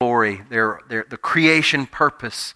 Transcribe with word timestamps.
glory, 0.00 0.42
their, 0.48 0.80
their, 0.88 1.04
the 1.08 1.16
creation 1.16 1.84
purpose 1.84 2.54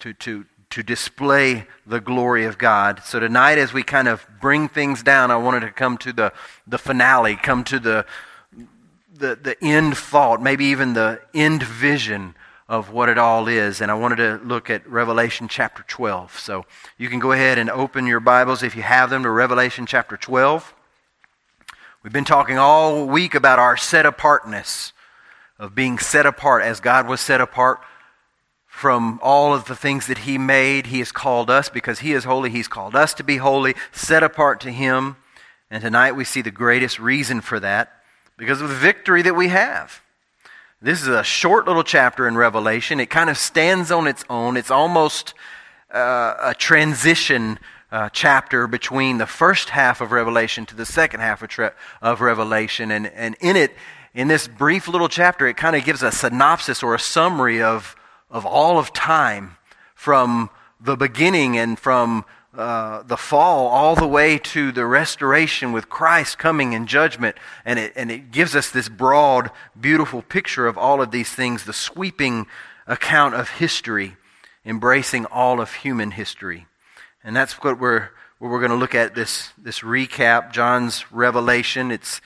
to, 0.00 0.12
to, 0.12 0.44
to 0.70 0.82
display 0.82 1.64
the 1.86 2.00
glory 2.00 2.44
of 2.44 2.58
God. 2.58 3.02
So 3.04 3.20
tonight, 3.20 3.58
as 3.58 3.72
we 3.72 3.84
kind 3.84 4.08
of 4.08 4.26
bring 4.40 4.68
things 4.68 5.00
down, 5.04 5.30
I 5.30 5.36
wanted 5.36 5.60
to 5.60 5.70
come 5.70 5.98
to 5.98 6.12
the, 6.12 6.32
the 6.66 6.78
finale, 6.78 7.36
come 7.36 7.62
to 7.62 7.78
the, 7.78 8.06
the, 9.14 9.38
the 9.40 9.56
end 9.62 9.96
thought, 9.96 10.42
maybe 10.42 10.64
even 10.64 10.94
the 10.94 11.20
end 11.32 11.62
vision 11.62 12.34
of 12.68 12.90
what 12.90 13.08
it 13.08 13.18
all 13.18 13.46
is. 13.46 13.80
And 13.80 13.88
I 13.88 13.94
wanted 13.94 14.16
to 14.16 14.40
look 14.44 14.68
at 14.68 14.84
Revelation 14.84 15.46
chapter 15.46 15.84
12. 15.86 16.40
So 16.40 16.66
you 16.98 17.08
can 17.08 17.20
go 17.20 17.30
ahead 17.30 17.56
and 17.56 17.70
open 17.70 18.04
your 18.08 18.18
Bibles 18.18 18.64
if 18.64 18.74
you 18.74 18.82
have 18.82 19.10
them 19.10 19.22
to 19.22 19.30
Revelation 19.30 19.86
chapter 19.86 20.16
12. 20.16 20.74
We've 22.02 22.12
been 22.12 22.24
talking 22.24 22.58
all 22.58 23.06
week 23.06 23.36
about 23.36 23.60
our 23.60 23.76
set 23.76 24.06
apartness, 24.06 24.92
of 25.60 25.74
being 25.74 25.98
set 25.98 26.24
apart 26.24 26.62
as 26.62 26.80
God 26.80 27.06
was 27.06 27.20
set 27.20 27.40
apart 27.40 27.80
from 28.66 29.20
all 29.22 29.52
of 29.52 29.66
the 29.66 29.76
things 29.76 30.06
that 30.06 30.18
He 30.18 30.38
made. 30.38 30.86
He 30.86 31.00
has 31.00 31.12
called 31.12 31.50
us 31.50 31.68
because 31.68 31.98
He 31.98 32.12
is 32.12 32.24
holy. 32.24 32.48
He's 32.48 32.66
called 32.66 32.96
us 32.96 33.12
to 33.14 33.22
be 33.22 33.36
holy, 33.36 33.74
set 33.92 34.22
apart 34.22 34.60
to 34.60 34.72
Him. 34.72 35.16
And 35.70 35.82
tonight 35.82 36.12
we 36.12 36.24
see 36.24 36.40
the 36.40 36.50
greatest 36.50 36.98
reason 36.98 37.42
for 37.42 37.60
that 37.60 37.92
because 38.38 38.62
of 38.62 38.70
the 38.70 38.74
victory 38.74 39.20
that 39.20 39.36
we 39.36 39.48
have. 39.48 40.00
This 40.80 41.02
is 41.02 41.08
a 41.08 41.22
short 41.22 41.66
little 41.66 41.84
chapter 41.84 42.26
in 42.26 42.38
Revelation. 42.38 42.98
It 42.98 43.10
kind 43.10 43.28
of 43.28 43.36
stands 43.36 43.90
on 43.90 44.06
its 44.06 44.24
own. 44.30 44.56
It's 44.56 44.70
almost 44.70 45.34
uh, 45.92 46.36
a 46.40 46.54
transition 46.54 47.58
uh, 47.92 48.08
chapter 48.08 48.66
between 48.66 49.18
the 49.18 49.26
first 49.26 49.68
half 49.68 50.00
of 50.00 50.10
Revelation 50.10 50.64
to 50.66 50.74
the 50.74 50.86
second 50.86 51.20
half 51.20 51.42
of, 51.42 51.50
tre- 51.50 51.70
of 52.00 52.22
Revelation. 52.22 52.90
And, 52.90 53.08
and 53.08 53.36
in 53.40 53.56
it, 53.56 53.74
in 54.14 54.28
this 54.28 54.48
brief 54.48 54.88
little 54.88 55.08
chapter, 55.08 55.46
it 55.46 55.56
kind 55.56 55.76
of 55.76 55.84
gives 55.84 56.02
a 56.02 56.10
synopsis 56.10 56.82
or 56.82 56.94
a 56.94 56.98
summary 56.98 57.62
of, 57.62 57.94
of 58.30 58.44
all 58.44 58.78
of 58.78 58.92
time 58.92 59.56
from 59.94 60.50
the 60.80 60.96
beginning 60.96 61.56
and 61.56 61.78
from 61.78 62.24
uh, 62.56 63.02
the 63.04 63.16
fall 63.16 63.68
all 63.68 63.94
the 63.94 64.08
way 64.08 64.36
to 64.36 64.72
the 64.72 64.84
restoration 64.84 65.70
with 65.70 65.88
Christ 65.88 66.38
coming 66.38 66.72
in 66.72 66.86
judgment. 66.86 67.36
And 67.64 67.78
it, 67.78 67.92
and 67.94 68.10
it 68.10 68.32
gives 68.32 68.56
us 68.56 68.70
this 68.70 68.88
broad, 68.88 69.50
beautiful 69.80 70.22
picture 70.22 70.66
of 70.66 70.76
all 70.76 71.00
of 71.00 71.12
these 71.12 71.30
things, 71.30 71.64
the 71.64 71.72
sweeping 71.72 72.48
account 72.88 73.36
of 73.36 73.48
history, 73.48 74.16
embracing 74.66 75.26
all 75.26 75.60
of 75.60 75.72
human 75.72 76.10
history. 76.10 76.66
And 77.22 77.36
that's 77.36 77.52
what 77.62 77.78
we're, 77.78 78.08
what 78.40 78.50
we're 78.50 78.58
going 78.58 78.72
to 78.72 78.76
look 78.76 78.96
at 78.96 79.14
this, 79.14 79.50
this 79.56 79.80
recap, 79.80 80.50
John's 80.50 81.04
revelation. 81.12 81.92
It's, 81.92 82.20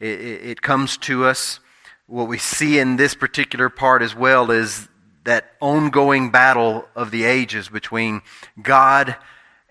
it, 0.00 0.20
it 0.20 0.62
comes 0.62 0.96
to 0.98 1.26
us. 1.26 1.60
What 2.06 2.28
we 2.28 2.38
see 2.38 2.78
in 2.78 2.96
this 2.96 3.14
particular 3.14 3.68
part 3.68 4.02
as 4.02 4.14
well 4.14 4.50
is 4.50 4.88
that 5.24 5.52
ongoing 5.60 6.30
battle 6.30 6.88
of 6.96 7.10
the 7.10 7.24
ages 7.24 7.68
between 7.68 8.22
God 8.60 9.16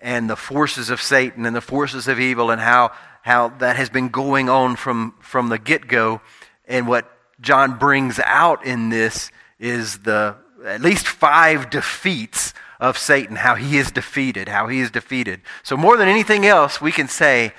and 0.02 0.30
the 0.30 0.36
forces 0.36 0.90
of 0.90 1.02
Satan 1.02 1.46
and 1.46 1.56
the 1.56 1.62
forces 1.62 2.08
of 2.08 2.20
evil 2.20 2.52
and 2.52 2.62
how, 2.62 2.92
how 3.24 3.50
that 3.60 3.76
has 3.76 3.90
been 3.90 4.10
going 4.10 4.50
on 4.50 4.76
from, 4.76 5.16
from 5.20 5.50
the 5.50 5.58
get 5.58 5.88
go. 5.88 6.22
And 6.68 6.88
what 6.88 7.12
John 7.42 7.78
brings 7.78 8.20
out 8.20 8.66
in 8.66 8.90
this 8.90 9.32
is 9.60 10.00
the 10.00 10.36
at 10.66 10.82
least 10.82 11.08
five 11.08 11.70
defeats 11.70 12.54
of 12.80 12.98
Satan, 12.98 13.36
how 13.36 13.56
he 13.56 13.78
is 13.78 13.92
defeated, 13.92 14.48
how 14.48 14.68
he 14.68 14.80
is 14.80 14.92
defeated. 14.92 15.42
So, 15.64 15.76
more 15.76 15.98
than 15.98 16.08
anything 16.08 16.46
else, 16.46 16.80
we 16.80 16.92
can 16.92 17.08
say 17.08 17.54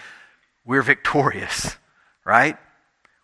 we're 0.65 0.83
victorious, 0.83 1.77
right? 2.31 2.57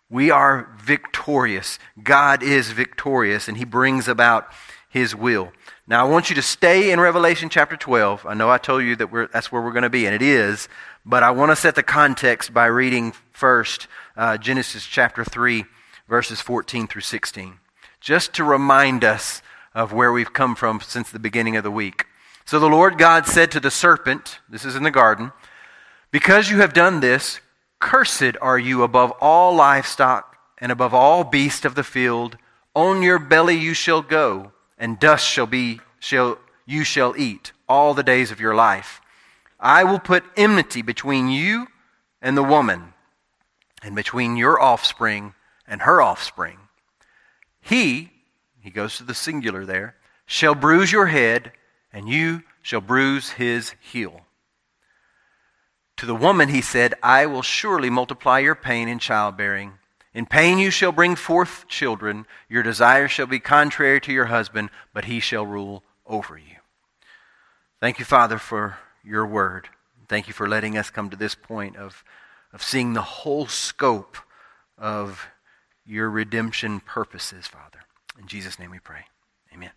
We 0.09 0.31
are 0.31 0.69
victorious. 0.77 1.79
God 2.03 2.43
is 2.43 2.71
victorious, 2.71 3.47
and 3.47 3.55
he 3.55 3.63
brings 3.63 4.09
about 4.09 4.49
his 4.89 5.15
will. 5.15 5.53
Now, 5.87 6.05
I 6.05 6.09
want 6.09 6.29
you 6.29 6.35
to 6.35 6.41
stay 6.41 6.91
in 6.91 6.99
Revelation 6.99 7.47
chapter 7.47 7.77
12. 7.77 8.25
I 8.25 8.33
know 8.33 8.49
I 8.49 8.57
told 8.57 8.83
you 8.83 8.97
that 8.97 9.29
that's 9.31 9.49
where 9.49 9.61
we're 9.61 9.71
going 9.71 9.83
to 9.83 9.89
be, 9.89 10.05
and 10.05 10.13
it 10.13 10.21
is, 10.21 10.67
but 11.05 11.23
I 11.23 11.31
want 11.31 11.51
to 11.51 11.55
set 11.55 11.75
the 11.75 11.83
context 11.83 12.53
by 12.53 12.65
reading 12.65 13.13
first 13.31 13.87
uh, 14.17 14.35
Genesis 14.37 14.85
chapter 14.85 15.23
3, 15.23 15.63
verses 16.09 16.41
14 16.41 16.87
through 16.87 17.03
16, 17.03 17.59
just 18.01 18.33
to 18.33 18.43
remind 18.43 19.05
us 19.05 19.41
of 19.73 19.93
where 19.93 20.11
we've 20.11 20.33
come 20.33 20.53
from 20.53 20.81
since 20.81 21.09
the 21.09 21.17
beginning 21.17 21.55
of 21.55 21.63
the 21.63 21.71
week. 21.71 22.07
So 22.43 22.59
the 22.59 22.67
Lord 22.67 22.97
God 22.97 23.25
said 23.25 23.51
to 23.51 23.61
the 23.61 23.71
serpent, 23.71 24.39
this 24.49 24.65
is 24.65 24.75
in 24.75 24.83
the 24.83 24.91
garden, 24.91 25.31
Because 26.11 26.49
you 26.49 26.57
have 26.57 26.73
done 26.73 26.99
this, 26.99 27.39
cursed 27.79 28.35
are 28.41 28.59
you 28.59 28.83
above 28.83 29.11
all 29.21 29.55
livestock 29.55 30.37
and 30.57 30.71
above 30.71 30.93
all 30.93 31.23
beasts 31.23 31.65
of 31.65 31.75
the 31.75 31.83
field. 31.83 32.37
On 32.75 33.01
your 33.01 33.19
belly 33.19 33.55
you 33.55 33.73
shall 33.73 34.01
go, 34.01 34.51
and 34.77 34.99
dust 34.99 35.27
shall 35.27 35.47
be 35.47 35.81
shall 35.99 36.37
you 36.65 36.83
shall 36.83 37.15
eat 37.17 37.51
all 37.67 37.93
the 37.93 38.03
days 38.03 38.31
of 38.31 38.39
your 38.39 38.55
life. 38.55 39.01
I 39.59 39.83
will 39.83 39.99
put 39.99 40.23
enmity 40.35 40.81
between 40.81 41.29
you 41.29 41.67
and 42.21 42.37
the 42.37 42.43
woman, 42.43 42.93
and 43.81 43.95
between 43.95 44.37
your 44.37 44.59
offspring 44.59 45.33
and 45.67 45.81
her 45.81 46.01
offspring. 46.01 46.57
He 47.61 48.11
he 48.59 48.69
goes 48.69 48.97
to 48.97 49.03
the 49.03 49.13
singular 49.13 49.65
there, 49.65 49.95
shall 50.25 50.53
bruise 50.53 50.91
your 50.91 51.07
head, 51.07 51.53
and 51.93 52.09
you 52.09 52.43
shall 52.61 52.81
bruise 52.81 53.29
his 53.31 53.73
heel. 53.79 54.21
To 55.97 56.05
the 56.05 56.15
woman 56.15 56.49
he 56.49 56.61
said, 56.61 56.93
I 57.01 57.25
will 57.25 57.41
surely 57.41 57.89
multiply 57.89 58.39
your 58.39 58.55
pain 58.55 58.87
in 58.87 58.99
childbearing. 58.99 59.73
In 60.13 60.25
pain 60.25 60.57
you 60.57 60.71
shall 60.71 60.91
bring 60.91 61.15
forth 61.15 61.67
children. 61.67 62.25
Your 62.49 62.63
desire 62.63 63.07
shall 63.07 63.25
be 63.25 63.39
contrary 63.39 63.99
to 64.01 64.13
your 64.13 64.25
husband, 64.25 64.69
but 64.93 65.05
he 65.05 65.19
shall 65.19 65.45
rule 65.45 65.83
over 66.05 66.37
you. 66.37 66.57
Thank 67.79 67.99
you, 67.99 68.05
Father, 68.05 68.37
for 68.37 68.77
your 69.03 69.25
word. 69.25 69.69
Thank 70.07 70.27
you 70.27 70.33
for 70.33 70.47
letting 70.47 70.77
us 70.77 70.89
come 70.89 71.09
to 71.09 71.17
this 71.17 71.35
point 71.35 71.75
of, 71.75 72.03
of 72.53 72.63
seeing 72.63 72.93
the 72.93 73.01
whole 73.01 73.47
scope 73.47 74.17
of 74.77 75.27
your 75.85 76.09
redemption 76.09 76.79
purposes, 76.79 77.47
Father. 77.47 77.79
In 78.19 78.27
Jesus' 78.27 78.59
name 78.59 78.71
we 78.71 78.79
pray. 78.79 79.05
Amen. 79.53 79.71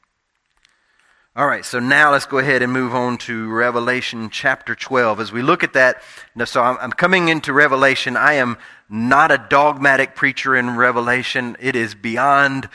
All 1.37 1.47
right, 1.47 1.65
so 1.65 1.79
now 1.79 2.11
let's 2.11 2.27
go 2.27 2.39
ahead 2.39 2.61
and 2.61 2.73
move 2.73 2.93
on 2.93 3.17
to 3.19 3.49
Revelation 3.49 4.31
chapter 4.31 4.75
12. 4.75 5.21
As 5.21 5.31
we 5.31 5.43
look 5.43 5.63
at 5.63 5.75
that, 5.75 6.03
so 6.45 6.61
I'm 6.61 6.91
coming 6.91 7.29
into 7.29 7.53
Revelation. 7.53 8.17
I 8.17 8.33
am 8.35 8.59
not 8.89 9.31
a 9.31 9.39
dogmatic 9.39 10.17
preacher 10.17 10.57
in 10.57 10.77
Revelation. 10.77 11.57
It 11.61 11.77
is 11.77 11.95
beyond 11.95 12.69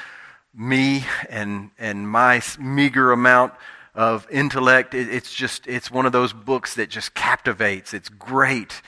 me 0.54 1.04
and, 1.30 1.72
and 1.78 2.10
my 2.10 2.42
meager 2.58 3.12
amount 3.12 3.52
of 3.94 4.26
intellect. 4.32 4.94
It's 4.94 5.34
just, 5.34 5.68
it's 5.68 5.92
one 5.92 6.06
of 6.06 6.14
those 6.14 6.32
books 6.32 6.76
that 6.76 6.90
just 6.90 7.14
captivates. 7.14 7.94
It's 7.94 8.08
great, 8.08 8.82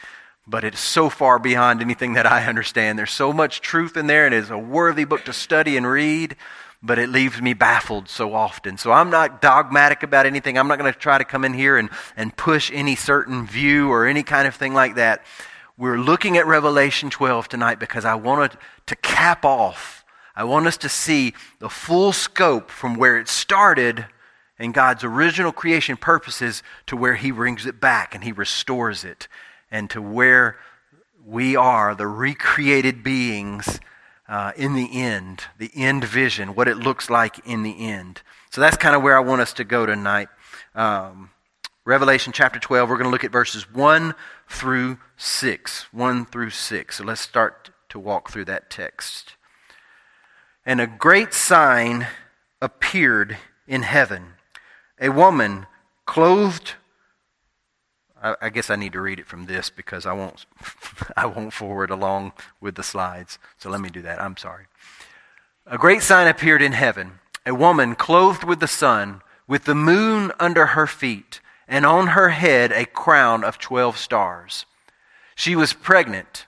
but 0.48 0.64
it's 0.64 0.80
so 0.80 1.10
far 1.10 1.40
beyond 1.40 1.82
anything 1.82 2.14
that 2.14 2.26
I 2.26 2.46
understand. 2.46 2.98
There's 2.98 3.12
so 3.12 3.34
much 3.34 3.60
truth 3.60 3.98
in 3.98 4.08
there, 4.08 4.26
and 4.26 4.34
it's 4.34 4.50
a 4.50 4.58
worthy 4.58 5.04
book 5.04 5.26
to 5.26 5.34
study 5.34 5.76
and 5.76 5.86
read 5.86 6.38
but 6.82 7.00
it 7.00 7.10
leaves 7.10 7.42
me 7.42 7.54
baffled 7.54 8.08
so 8.08 8.34
often. 8.34 8.78
So 8.78 8.92
I'm 8.92 9.10
not 9.10 9.42
dogmatic 9.42 10.04
about 10.04 10.26
anything. 10.26 10.58
I'm 10.58 10.68
not 10.68 10.78
going 10.78 10.92
to 10.92 10.98
try 10.98 11.18
to 11.18 11.26
come 11.26 11.44
in 11.44 11.54
here 11.54 11.78
and, 11.78 11.90
and 12.16 12.36
push 12.36 12.72
any 12.74 12.96
certain 12.96 13.48
view 13.48 13.90
or 13.90 14.06
any 14.06 14.24
kind 14.24 14.48
of 14.48 14.56
thing 14.56 14.74
like 14.74 14.96
that. 14.96 15.24
We're 15.78 15.98
looking 15.98 16.38
at 16.38 16.48
Revelation 16.48 17.10
12 17.10 17.50
tonight 17.50 17.80
because 17.80 18.06
I 18.06 18.16
wanted 18.16 18.58
to 18.88 18.96
cap 18.96 19.46
off. 19.46 20.06
I 20.36 20.44
want 20.44 20.68
us 20.68 20.78
to 20.78 20.90
see 20.90 21.34
the 21.60 21.70
full 21.70 22.14
scope 22.14 22.70
from 22.70 22.96
where 22.96 23.20
it 23.20 23.28
started 23.28 24.06
in 24.60 24.72
God's 24.72 25.04
original 25.04 25.52
creation 25.52 25.98
purposes 25.98 26.64
to 26.88 26.98
where 26.98 27.16
He 27.16 27.32
brings 27.32 27.66
it 27.66 27.80
back 27.80 28.14
and 28.14 28.24
He 28.24 28.32
restores 28.32 29.04
it, 29.04 29.28
and 29.70 29.90
to 29.92 30.02
where 30.02 30.58
we 31.26 31.56
are, 31.56 31.94
the 31.94 32.08
recreated 32.08 33.04
beings 33.04 33.80
uh, 34.28 34.52
in 34.56 34.74
the 34.74 35.00
end, 35.00 35.44
the 35.58 35.72
end 35.76 36.04
vision, 36.04 36.56
what 36.56 36.68
it 36.68 36.78
looks 36.78 37.10
like 37.10 37.40
in 37.46 37.64
the 37.64 37.88
end. 37.88 38.22
So 38.50 38.62
that's 38.62 38.78
kind 38.78 38.96
of 38.96 39.02
where 39.02 39.18
I 39.18 39.22
want 39.22 39.42
us 39.42 39.54
to 39.54 39.64
go 39.64 39.86
tonight. 39.86 40.30
Um, 40.76 41.32
Revelation 41.86 42.34
chapter 42.34 42.60
12, 42.60 42.90
we're 42.90 42.98
going 42.98 43.06
to 43.06 43.12
look 43.12 43.24
at 43.24 43.32
verses 43.32 43.72
1 43.72 44.14
through 44.50 44.98
6. 45.16 45.88
1 45.92 46.26
through 46.26 46.50
6. 46.50 46.98
So 46.98 47.04
let's 47.04 47.22
start 47.22 47.70
to 47.90 48.00
walk 48.00 48.30
through 48.30 48.46
that 48.46 48.70
text. 48.70 49.36
And 50.66 50.82
a 50.82 50.88
great 50.88 51.34
sign 51.34 52.08
appeared 52.62 53.38
in 53.68 53.84
heaven 53.84 54.34
a 55.00 55.10
woman 55.10 55.68
clothed 56.06 56.74
I, 58.22 58.50
guess 58.50 58.70
I 58.70 58.76
need 58.76 58.94
to 58.94 59.02
read 59.02 59.20
it 59.20 59.28
from 59.28 59.46
this 59.46 59.70
because 59.70 60.06
I 60.06 60.14
won't, 60.14 60.46
I 61.18 61.26
won't 61.26 61.54
forward 61.54 61.90
along 61.90 62.34
with 62.60 62.76
the 62.76 62.84
slides. 62.84 63.38
So 63.58 63.70
let 63.70 63.80
me 63.82 63.90
do 63.90 64.02
that. 64.02 64.22
I'm 64.22 64.38
sorry. 64.38 64.66
A 65.66 65.78
great 65.78 66.02
sign 66.02 66.28
appeared 66.28 66.62
in 66.62 66.72
heaven 66.72 67.20
a 67.46 67.56
woman 67.56 67.96
clothed 67.96 68.44
with 68.44 68.60
the 68.60 68.68
sun, 68.68 69.22
with 69.48 69.64
the 69.64 69.76
moon 69.76 70.34
under 70.38 70.68
her 70.68 70.86
feet, 70.86 71.40
and 71.66 71.86
on 71.86 72.08
her 72.08 72.30
head 72.30 72.74
a 72.74 72.86
crown 72.86 73.42
of 73.44 73.58
12 73.58 73.98
stars. 73.98 74.66
She 75.34 75.56
was 75.56 75.72
pregnant 75.72 76.46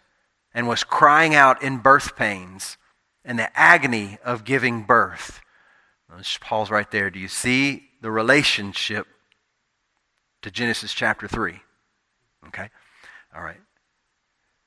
and 0.53 0.67
was 0.67 0.83
crying 0.83 1.33
out 1.33 1.63
in 1.63 1.77
birth 1.77 2.17
pains 2.17 2.77
and 3.23 3.39
the 3.39 3.57
agony 3.57 4.17
of 4.25 4.43
giving 4.43 4.83
birth. 4.83 5.39
Let's 6.13 6.37
pause 6.37 6.69
right 6.69 6.89
there. 6.91 7.09
Do 7.09 7.19
you 7.19 7.29
see 7.29 7.89
the 8.01 8.11
relationship 8.11 9.07
to 10.41 10.51
Genesis 10.51 10.93
chapter 10.93 11.27
3? 11.27 11.59
Okay? 12.47 12.69
All 13.35 13.43
right. 13.43 13.59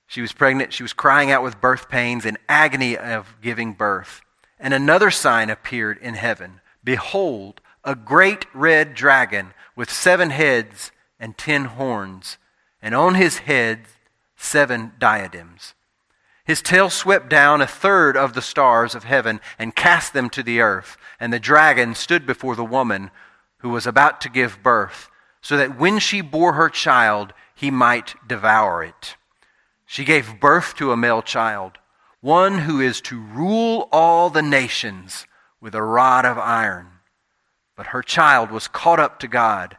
She 0.06 0.20
was 0.20 0.32
pregnant. 0.32 0.72
She 0.72 0.82
was 0.82 0.92
crying 0.92 1.30
out 1.30 1.42
with 1.42 1.60
birth 1.60 1.88
pains 1.88 2.26
and 2.26 2.36
agony 2.48 2.98
of 2.98 3.36
giving 3.40 3.72
birth. 3.72 4.20
And 4.58 4.74
another 4.74 5.10
sign 5.10 5.50
appeared 5.50 5.98
in 5.98 6.14
heaven. 6.14 6.60
Behold, 6.84 7.60
a 7.84 7.94
great 7.94 8.46
red 8.54 8.94
dragon 8.94 9.54
with 9.74 9.90
seven 9.90 10.30
heads 10.30 10.92
and 11.18 11.38
ten 11.38 11.64
horns, 11.64 12.36
and 12.80 12.94
on 12.94 13.14
his 13.14 13.38
head 13.38 13.86
seven 14.36 14.92
diadems. 14.98 15.74
His 16.44 16.60
tail 16.60 16.90
swept 16.90 17.28
down 17.28 17.60
a 17.60 17.66
third 17.66 18.16
of 18.16 18.34
the 18.34 18.42
stars 18.42 18.94
of 18.94 19.04
heaven 19.04 19.40
and 19.58 19.76
cast 19.76 20.12
them 20.12 20.28
to 20.30 20.42
the 20.42 20.60
earth. 20.60 20.96
And 21.20 21.32
the 21.32 21.38
dragon 21.38 21.94
stood 21.94 22.26
before 22.26 22.56
the 22.56 22.64
woman 22.64 23.10
who 23.58 23.70
was 23.70 23.86
about 23.86 24.20
to 24.22 24.28
give 24.28 24.62
birth, 24.62 25.08
so 25.42 25.56
that 25.56 25.78
when 25.78 25.98
she 25.98 26.20
bore 26.20 26.54
her 26.54 26.70
child, 26.70 27.34
he 27.54 27.70
might 27.70 28.14
devour 28.26 28.82
it. 28.82 29.16
She 29.84 30.04
gave 30.04 30.40
birth 30.40 30.74
to 30.76 30.92
a 30.92 30.96
male 30.96 31.20
child, 31.20 31.72
one 32.20 32.60
who 32.60 32.80
is 32.80 33.00
to 33.02 33.20
rule 33.20 33.88
all 33.92 34.30
the 34.30 34.40
nations 34.40 35.26
with 35.60 35.74
a 35.74 35.82
rod 35.82 36.24
of 36.24 36.38
iron. 36.38 36.86
But 37.76 37.88
her 37.88 38.02
child 38.02 38.50
was 38.50 38.68
caught 38.68 39.00
up 39.00 39.18
to 39.20 39.28
God 39.28 39.76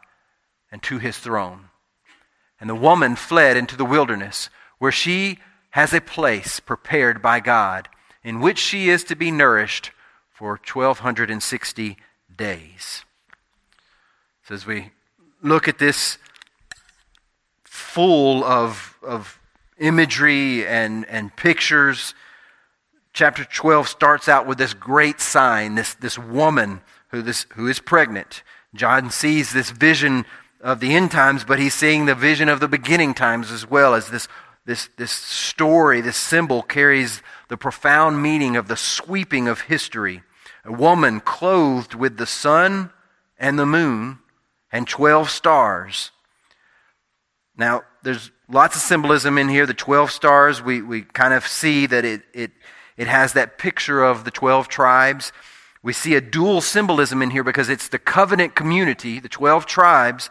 and 0.70 0.82
to 0.84 0.98
his 0.98 1.18
throne. 1.18 1.70
And 2.60 2.68
the 2.68 2.74
woman 2.74 3.16
fled 3.16 3.56
into 3.56 3.76
the 3.76 3.84
wilderness, 3.84 4.50
where 4.78 4.92
she 4.92 5.38
has 5.70 5.92
a 5.92 6.00
place 6.00 6.60
prepared 6.60 7.20
by 7.20 7.40
God, 7.40 7.88
in 8.22 8.40
which 8.40 8.58
she 8.58 8.88
is 8.88 9.02
to 9.04 9.16
be 9.16 9.30
nourished 9.30 9.90
for 10.30 10.50
1260 10.50 11.96
days. 12.36 13.04
So 14.46 14.54
as 14.54 14.66
we 14.66 14.90
look 15.44 15.68
at 15.68 15.78
this 15.78 16.18
full 17.64 18.42
of, 18.42 18.98
of 19.02 19.38
imagery 19.78 20.66
and, 20.66 21.04
and 21.06 21.36
pictures, 21.36 22.14
chapter 23.12 23.44
12 23.44 23.86
starts 23.86 24.28
out 24.28 24.46
with 24.46 24.58
this 24.58 24.74
great 24.74 25.20
sign, 25.20 25.74
this, 25.74 25.94
this 25.94 26.18
woman 26.18 26.80
who, 27.08 27.20
this, 27.20 27.46
who 27.54 27.68
is 27.68 27.78
pregnant. 27.78 28.42
John 28.74 29.10
sees 29.10 29.52
this 29.52 29.70
vision 29.70 30.24
of 30.60 30.80
the 30.80 30.94
end 30.94 31.10
times, 31.10 31.44
but 31.44 31.58
he's 31.58 31.74
seeing 31.74 32.06
the 32.06 32.14
vision 32.14 32.48
of 32.48 32.58
the 32.58 32.68
beginning 32.68 33.12
times 33.12 33.52
as 33.52 33.68
well 33.68 33.94
as 33.94 34.08
this, 34.08 34.26
this, 34.64 34.88
this 34.96 35.12
story, 35.12 36.00
this 36.00 36.16
symbol 36.16 36.62
carries 36.62 37.22
the 37.48 37.58
profound 37.58 38.22
meaning 38.22 38.56
of 38.56 38.66
the 38.66 38.76
sweeping 38.76 39.46
of 39.46 39.62
history. 39.62 40.22
A 40.64 40.72
woman 40.72 41.20
clothed 41.20 41.94
with 41.94 42.16
the 42.16 42.26
sun 42.26 42.90
and 43.38 43.58
the 43.58 43.66
moon 43.66 44.20
and 44.74 44.88
12 44.88 45.30
stars. 45.30 46.10
Now, 47.56 47.84
there's 48.02 48.32
lots 48.48 48.74
of 48.74 48.82
symbolism 48.82 49.38
in 49.38 49.48
here. 49.48 49.66
The 49.66 49.72
12 49.72 50.10
stars, 50.10 50.60
we, 50.60 50.82
we 50.82 51.02
kind 51.02 51.32
of 51.32 51.46
see 51.46 51.86
that 51.86 52.04
it, 52.04 52.22
it, 52.34 52.50
it 52.96 53.06
has 53.06 53.34
that 53.34 53.56
picture 53.56 54.02
of 54.02 54.24
the 54.24 54.32
12 54.32 54.66
tribes. 54.66 55.32
We 55.84 55.92
see 55.92 56.16
a 56.16 56.20
dual 56.20 56.60
symbolism 56.60 57.22
in 57.22 57.30
here 57.30 57.44
because 57.44 57.68
it's 57.68 57.86
the 57.86 58.00
covenant 58.00 58.56
community, 58.56 59.20
the 59.20 59.28
12 59.28 59.64
tribes, 59.64 60.28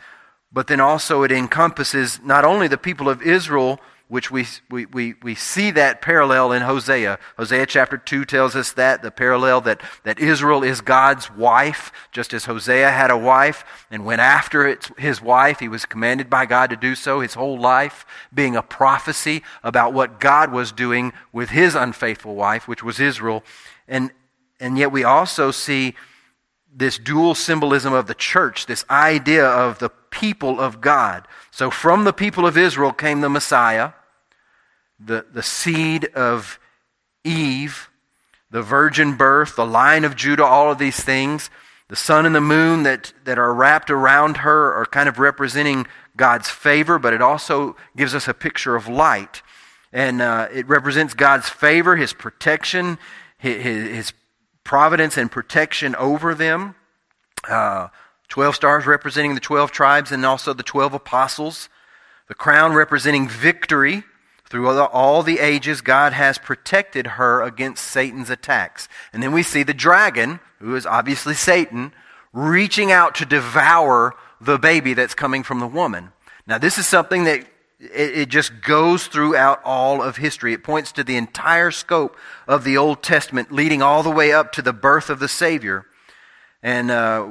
but 0.52 0.68
then 0.68 0.82
also 0.82 1.24
it 1.24 1.32
encompasses 1.32 2.20
not 2.22 2.44
only 2.44 2.68
the 2.68 2.78
people 2.78 3.08
of 3.08 3.22
Israel, 3.22 3.80
which 4.14 4.30
we, 4.30 4.46
we, 4.70 4.86
we, 4.86 5.16
we 5.24 5.34
see 5.34 5.72
that 5.72 6.00
parallel 6.00 6.52
in 6.52 6.62
Hosea. 6.62 7.18
Hosea 7.36 7.66
chapter 7.66 7.98
2 7.98 8.26
tells 8.26 8.56
us 8.56 8.72
that, 8.74 9.02
the 9.02 9.10
parallel 9.10 9.62
that, 9.62 9.82
that 10.04 10.20
Israel 10.20 10.62
is 10.62 10.82
God's 10.82 11.32
wife, 11.32 11.92
just 12.12 12.32
as 12.32 12.46
Hosea 12.46 12.92
had 12.92 13.10
a 13.10 13.18
wife 13.18 13.66
and 13.90 14.06
went 14.06 14.22
after 14.22 14.78
his 15.00 15.20
wife. 15.20 15.60
He 15.60 15.68
was 15.68 15.88
commanded 15.88 16.30
by 16.30 16.46
God 16.46 16.70
to 16.70 16.76
do 16.76 16.94
so 16.94 17.22
his 17.22 17.34
whole 17.34 17.60
life, 17.60 18.06
being 18.32 18.56
a 18.56 18.62
prophecy 18.62 19.42
about 19.64 19.94
what 19.94 20.20
God 20.20 20.52
was 20.52 20.72
doing 20.72 21.12
with 21.32 21.50
his 21.50 21.74
unfaithful 21.74 22.36
wife, 22.36 22.68
which 22.68 22.84
was 22.84 23.00
Israel. 23.00 23.44
And, 23.88 24.12
and 24.60 24.78
yet 24.78 24.92
we 24.92 25.04
also 25.04 25.50
see 25.50 25.96
this 26.72 27.00
dual 27.00 27.34
symbolism 27.34 27.94
of 27.94 28.06
the 28.06 28.14
church, 28.14 28.68
this 28.68 28.86
idea 28.92 29.48
of 29.48 29.80
the 29.80 29.90
people 29.90 30.60
of 30.60 30.82
God. 30.82 31.28
So 31.50 31.72
from 31.72 32.04
the 32.04 32.14
people 32.14 32.46
of 32.46 32.60
Israel 32.60 32.94
came 32.94 33.22
the 33.22 33.30
Messiah, 33.30 33.94
the, 35.06 35.26
the 35.32 35.44
seed 35.44 36.06
of 36.16 36.60
Eve, 37.24 37.90
the 38.52 38.62
virgin 38.62 39.16
birth, 39.16 39.56
the 39.56 39.66
line 39.66 40.04
of 40.04 40.16
Judah, 40.16 40.46
all 40.46 40.72
of 40.72 40.78
these 40.78 41.00
things. 41.00 41.50
The 41.90 41.96
sun 41.96 42.26
and 42.26 42.34
the 42.34 42.42
moon 42.42 42.84
that, 42.84 43.14
that 43.26 43.38
are 43.38 43.54
wrapped 43.54 43.92
around 43.92 44.38
her 44.38 44.74
are 44.74 44.86
kind 44.86 45.10
of 45.10 45.20
representing 45.20 45.86
God's 46.16 46.50
favor, 46.50 47.00
but 47.00 47.14
it 47.14 47.22
also 47.22 47.76
gives 47.96 48.16
us 48.16 48.28
a 48.28 48.34
picture 48.34 48.76
of 48.76 48.88
light. 48.88 49.42
And 49.92 50.22
uh, 50.22 50.48
it 50.52 50.68
represents 50.68 51.14
God's 51.14 51.50
favor, 51.50 51.96
His 51.96 52.14
protection, 52.14 52.98
His, 53.38 53.64
his 53.64 54.14
providence 54.64 55.18
and 55.18 55.32
protection 55.32 55.96
over 55.96 56.34
them. 56.34 56.76
Uh, 57.48 57.90
12 58.30 58.56
stars 58.56 58.86
representing 58.86 59.36
the 59.36 59.42
12 59.42 59.72
tribes 59.72 60.12
and 60.12 60.26
also 60.26 60.54
the 60.54 60.64
12 60.64 60.94
apostles. 60.94 61.70
The 62.28 62.34
crown 62.34 62.74
representing 62.74 63.28
victory. 63.28 64.04
Through 64.54 64.70
all 64.70 65.24
the 65.24 65.40
ages, 65.40 65.82
God 65.82 66.14
has 66.14 66.38
protected 66.38 67.08
her 67.08 67.42
against 67.42 67.84
Satan's 67.84 68.30
attacks. 68.30 68.88
And 69.12 69.24
then 69.24 69.32
we 69.32 69.42
see 69.42 69.64
the 69.64 69.74
dragon, 69.74 70.40
who 70.60 70.76
is 70.76 70.86
obviously 70.86 71.34
Satan, 71.34 71.92
reaching 72.34 72.92
out 72.92 73.16
to 73.16 73.26
devour 73.26 74.14
the 74.40 74.60
baby 74.60 74.94
that's 74.94 75.16
coming 75.16 75.42
from 75.42 75.60
the 75.60 75.66
woman. 75.66 76.12
Now, 76.46 76.60
this 76.60 76.78
is 76.78 76.86
something 76.86 77.24
that 77.24 77.48
it, 77.80 78.28
just 78.28 78.62
goes 78.62 79.08
throughout 79.08 79.60
all 79.66 80.04
of 80.04 80.18
history. 80.18 80.54
It 80.54 80.64
points 80.64 80.92
to 80.92 81.04
the 81.04 81.18
entire 81.18 81.72
scope 81.72 82.16
of 82.48 82.64
the 82.64 82.78
Old 82.78 83.02
Testament, 83.02 83.52
leading 83.52 83.82
all 83.82 84.04
the 84.04 84.12
way 84.12 84.34
up 84.34 84.52
to 84.52 84.62
the 84.62 84.72
birth 84.72 85.10
of 85.10 85.20
the 85.20 85.28
Savior. 85.28 85.88
And 86.62 86.92
uh, 86.92 87.30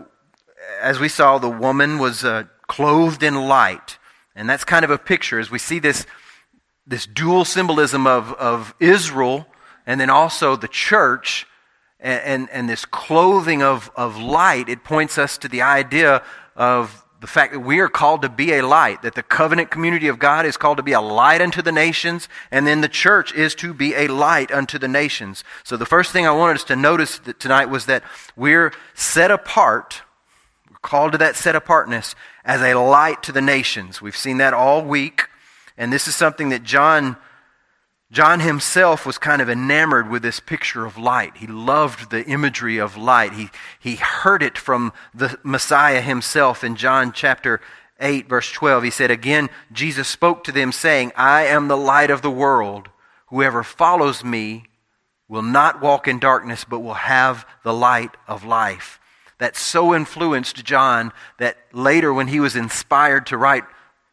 as 0.81 0.99
we 0.99 1.09
saw, 1.09 1.39
the 1.39 1.49
woman 1.49 2.01
was 2.01 2.25
uh, 2.25 2.47
clothed 2.67 3.23
in 3.23 3.47
light. 3.47 3.99
And 4.35 4.51
that's 4.51 4.65
kind 4.65 4.85
of 4.85 4.91
a 4.91 4.99
picture 4.99 5.39
as 5.39 5.53
we 5.53 5.61
see 5.61 5.79
this, 5.79 6.05
this 6.87 7.07
dual 7.07 7.45
symbolism 7.45 8.07
of, 8.07 8.33
of 8.35 8.75
Israel 8.81 9.47
and 9.87 10.01
then 10.01 10.11
also 10.11 10.57
the 10.57 10.69
church 10.69 11.47
and, 12.01 12.21
and, 12.23 12.51
and 12.51 12.69
this 12.69 12.85
clothing 12.85 13.63
of, 13.63 13.91
of 13.97 14.19
light. 14.19 14.69
It 14.69 14.85
points 14.85 15.19
us 15.19 15.39
to 15.39 15.49
the 15.49 15.63
idea 15.63 16.23
of 16.57 17.03
the 17.23 17.29
fact 17.29 17.53
that 17.53 17.61
we 17.61 17.79
are 17.79 17.89
called 17.89 18.23
to 18.23 18.29
be 18.29 18.53
a 18.53 18.67
light, 18.67 19.03
that 19.03 19.15
the 19.15 19.23
covenant 19.23 19.71
community 19.71 20.09
of 20.09 20.19
God 20.19 20.45
is 20.45 20.57
called 20.57 20.79
to 20.79 20.83
be 20.83 20.93
a 20.93 21.01
light 21.01 21.41
unto 21.41 21.63
the 21.63 21.71
nations, 21.71 22.29
and 22.51 22.67
then 22.67 22.81
the 22.81 22.89
church 22.89 23.33
is 23.33 23.55
to 23.55 23.73
be 23.73 23.95
a 23.95 24.09
light 24.09 24.51
unto 24.51 24.77
the 24.77 24.89
nations. 24.89 25.45
So 25.63 25.77
the 25.77 25.87
first 25.87 26.11
thing 26.11 26.27
I 26.27 26.33
wanted 26.33 26.57
us 26.57 26.65
to 26.65 26.75
notice 26.75 27.21
tonight 27.39 27.67
was 27.67 27.87
that 27.87 28.03
we're 28.35 28.73
set 28.95 29.31
apart, 29.31 30.03
we're 30.69 30.79
called 30.79 31.13
to 31.13 31.19
that 31.19 31.37
set 31.37 31.55
apartness 31.55 32.17
as 32.45 32.61
a 32.61 32.75
light 32.75 33.23
to 33.23 33.31
the 33.31 33.41
nations. 33.41 34.03
We've 34.03 34.17
seen 34.17 34.39
that 34.39 34.53
all 34.53 34.85
week, 34.85 35.29
and 35.77 35.93
this 35.93 36.09
is 36.09 36.15
something 36.15 36.51
that 36.51 36.63
John 36.63 37.17
John 38.13 38.41
himself 38.41 39.07
was 39.07 39.17
kind 39.17 39.41
of 39.41 39.49
enamored 39.49 40.11
with 40.11 40.23
this 40.23 40.39
picture 40.39 40.85
of 40.85 40.99
light. 40.99 41.39
He 41.39 41.47
loved 41.47 42.11
the 42.11 42.23
imagery 42.27 42.77
of 42.77 42.95
light. 42.95 43.33
He, 43.33 43.49
he 43.81 43.97
heard 43.97 44.43
it 44.43 44.59
from 44.59 44.93
the 45.15 45.39
Messiah 45.43 46.03
himself 46.03 46.63
in 46.63 46.77
John 46.77 47.13
chapter 47.13 47.63
8, 48.01 48.29
verse 48.29 48.53
12. 48.53 48.83
He 48.83 48.91
said, 48.91 49.11
Again, 49.11 49.49
Jesus 49.73 50.09
spoke 50.09 50.45
to 50.45 50.53
them, 50.53 50.73
saying, 50.73 51.13
I 51.17 51.45
am 51.45 51.69
the 51.69 51.77
light 51.77 52.11
of 52.11 52.21
the 52.21 52.31
world. 52.31 52.91
Whoever 53.29 53.63
follows 53.63 54.23
me 54.23 54.65
will 55.27 55.41
not 55.41 55.81
walk 55.81 56.07
in 56.07 56.19
darkness, 56.19 56.67
but 56.69 56.81
will 56.81 56.93
have 56.93 57.47
the 57.65 57.73
light 57.73 58.15
of 58.29 58.45
life. 58.45 59.01
That 59.39 59.57
so 59.57 59.95
influenced 59.95 60.63
John 60.67 61.13
that 61.39 61.57
later, 61.73 62.13
when 62.13 62.27
he 62.27 62.41
was 62.41 62.57
inspired 62.57 63.25
to 63.29 63.39
write 63.39 63.65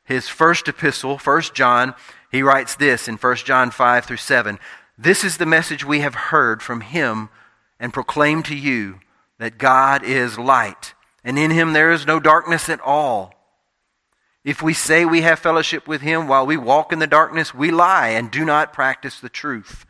his 0.09 0.27
first 0.27 0.67
epistle, 0.67 1.19
First 1.19 1.53
John, 1.53 1.93
he 2.31 2.41
writes 2.41 2.75
this 2.75 3.07
in 3.07 3.15
1 3.15 3.35
John 3.37 3.69
5 3.69 4.05
through 4.05 4.17
7 4.17 4.57
This 4.97 5.23
is 5.23 5.37
the 5.37 5.45
message 5.45 5.85
we 5.85 5.99
have 5.99 6.15
heard 6.15 6.63
from 6.63 6.81
him 6.81 7.29
and 7.79 7.93
proclaim 7.93 8.41
to 8.43 8.55
you 8.55 8.99
that 9.37 9.59
God 9.59 10.03
is 10.03 10.39
light, 10.39 10.95
and 11.23 11.37
in 11.37 11.51
him 11.51 11.73
there 11.73 11.91
is 11.91 12.07
no 12.07 12.19
darkness 12.19 12.69
at 12.69 12.81
all. 12.81 13.35
If 14.43 14.63
we 14.63 14.73
say 14.73 15.05
we 15.05 15.21
have 15.21 15.37
fellowship 15.37 15.87
with 15.87 16.01
him 16.01 16.27
while 16.27 16.45
we 16.45 16.57
walk 16.57 16.91
in 16.91 16.97
the 16.97 17.05
darkness, 17.05 17.53
we 17.53 17.69
lie 17.69 18.09
and 18.09 18.31
do 18.31 18.43
not 18.43 18.73
practice 18.73 19.19
the 19.19 19.29
truth. 19.29 19.85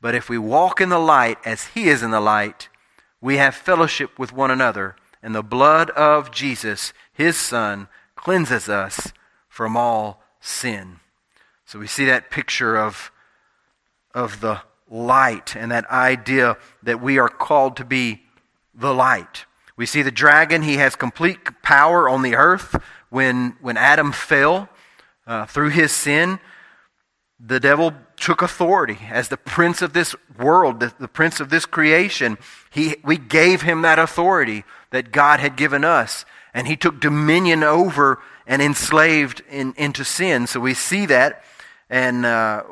But 0.00 0.14
if 0.14 0.28
we 0.28 0.38
walk 0.38 0.80
in 0.80 0.88
the 0.88 1.00
light 1.00 1.38
as 1.44 1.66
he 1.68 1.88
is 1.88 2.00
in 2.00 2.12
the 2.12 2.20
light, 2.20 2.68
we 3.20 3.38
have 3.38 3.56
fellowship 3.56 4.20
with 4.20 4.32
one 4.32 4.52
another, 4.52 4.94
and 5.20 5.34
the 5.34 5.42
blood 5.42 5.90
of 5.90 6.30
Jesus, 6.30 6.92
his 7.12 7.36
Son, 7.36 7.88
cleanses 8.14 8.68
us 8.68 9.12
from 9.54 9.76
all 9.76 10.20
sin. 10.40 10.98
So 11.64 11.78
we 11.78 11.86
see 11.86 12.06
that 12.06 12.28
picture 12.28 12.76
of, 12.76 13.12
of 14.12 14.40
the 14.40 14.62
light 14.90 15.54
and 15.54 15.70
that 15.70 15.88
idea 15.88 16.56
that 16.82 17.00
we 17.00 17.20
are 17.20 17.28
called 17.28 17.76
to 17.76 17.84
be 17.84 18.22
the 18.74 18.92
light. 18.92 19.44
We 19.76 19.86
see 19.86 20.02
the 20.02 20.10
dragon, 20.10 20.62
he 20.62 20.78
has 20.78 20.96
complete 20.96 21.62
power 21.62 22.08
on 22.08 22.22
the 22.22 22.34
earth. 22.34 22.74
When, 23.10 23.56
when 23.60 23.76
Adam 23.76 24.10
fell 24.10 24.68
uh, 25.24 25.46
through 25.46 25.68
his 25.68 25.92
sin, 25.92 26.40
the 27.38 27.60
devil 27.60 27.92
took 28.16 28.42
authority 28.42 28.98
as 29.08 29.28
the 29.28 29.36
prince 29.36 29.82
of 29.82 29.92
this 29.92 30.16
world, 30.36 30.80
the, 30.80 30.92
the 30.98 31.06
prince 31.06 31.38
of 31.38 31.50
this 31.50 31.64
creation. 31.64 32.38
He, 32.72 32.96
we 33.04 33.18
gave 33.18 33.62
him 33.62 33.82
that 33.82 34.00
authority 34.00 34.64
that 34.90 35.12
God 35.12 35.38
had 35.38 35.54
given 35.54 35.84
us, 35.84 36.24
and 36.52 36.66
he 36.66 36.76
took 36.76 37.00
dominion 37.00 37.62
over 37.62 38.18
and 38.46 38.60
enslaved 38.60 39.42
in, 39.50 39.74
into 39.76 40.04
sin. 40.04 40.46
So 40.46 40.60
we 40.60 40.74
see 40.74 41.06
that, 41.06 41.42
and 41.88 42.26
uh, 42.26 42.64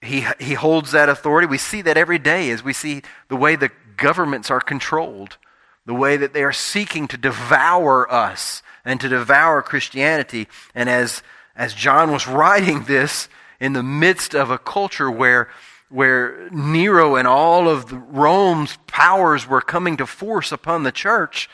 he, 0.00 0.26
he 0.38 0.54
holds 0.54 0.92
that 0.92 1.08
authority. 1.08 1.46
We 1.46 1.58
see 1.58 1.82
that 1.82 1.96
every 1.96 2.18
day 2.18 2.50
as 2.50 2.62
we 2.62 2.72
see 2.72 3.02
the 3.28 3.36
way 3.36 3.56
the 3.56 3.70
governments 3.96 4.50
are 4.50 4.60
controlled, 4.60 5.38
the 5.84 5.94
way 5.94 6.16
that 6.16 6.32
they 6.32 6.42
are 6.42 6.52
seeking 6.52 7.08
to 7.08 7.16
devour 7.16 8.10
us 8.12 8.62
and 8.84 9.00
to 9.00 9.08
devour 9.08 9.62
Christianity. 9.62 10.48
And 10.74 10.88
as, 10.88 11.22
as 11.54 11.74
John 11.74 12.10
was 12.12 12.26
writing 12.28 12.84
this 12.84 13.28
in 13.60 13.72
the 13.72 13.82
midst 13.82 14.34
of 14.34 14.50
a 14.50 14.58
culture 14.58 15.10
where, 15.10 15.48
where 15.88 16.48
Nero 16.50 17.16
and 17.16 17.26
all 17.26 17.68
of 17.68 17.90
Rome's 17.92 18.76
powers 18.86 19.46
were 19.48 19.62
coming 19.62 19.96
to 19.96 20.06
force 20.06 20.52
upon 20.52 20.82
the 20.82 20.92
church, 20.92 21.48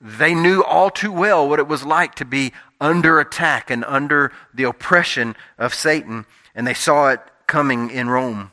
they 0.00 0.34
knew 0.34 0.62
all 0.62 0.90
too 0.90 1.12
well 1.12 1.48
what 1.48 1.58
it 1.58 1.68
was 1.68 1.84
like 1.84 2.14
to 2.16 2.24
be 2.24 2.52
under 2.80 3.20
attack 3.20 3.70
and 3.70 3.84
under 3.84 4.32
the 4.54 4.64
oppression 4.64 5.36
of 5.58 5.74
Satan, 5.74 6.26
and 6.54 6.66
they 6.66 6.74
saw 6.74 7.08
it 7.08 7.20
coming 7.46 7.90
in 7.90 8.08
Rome. 8.08 8.52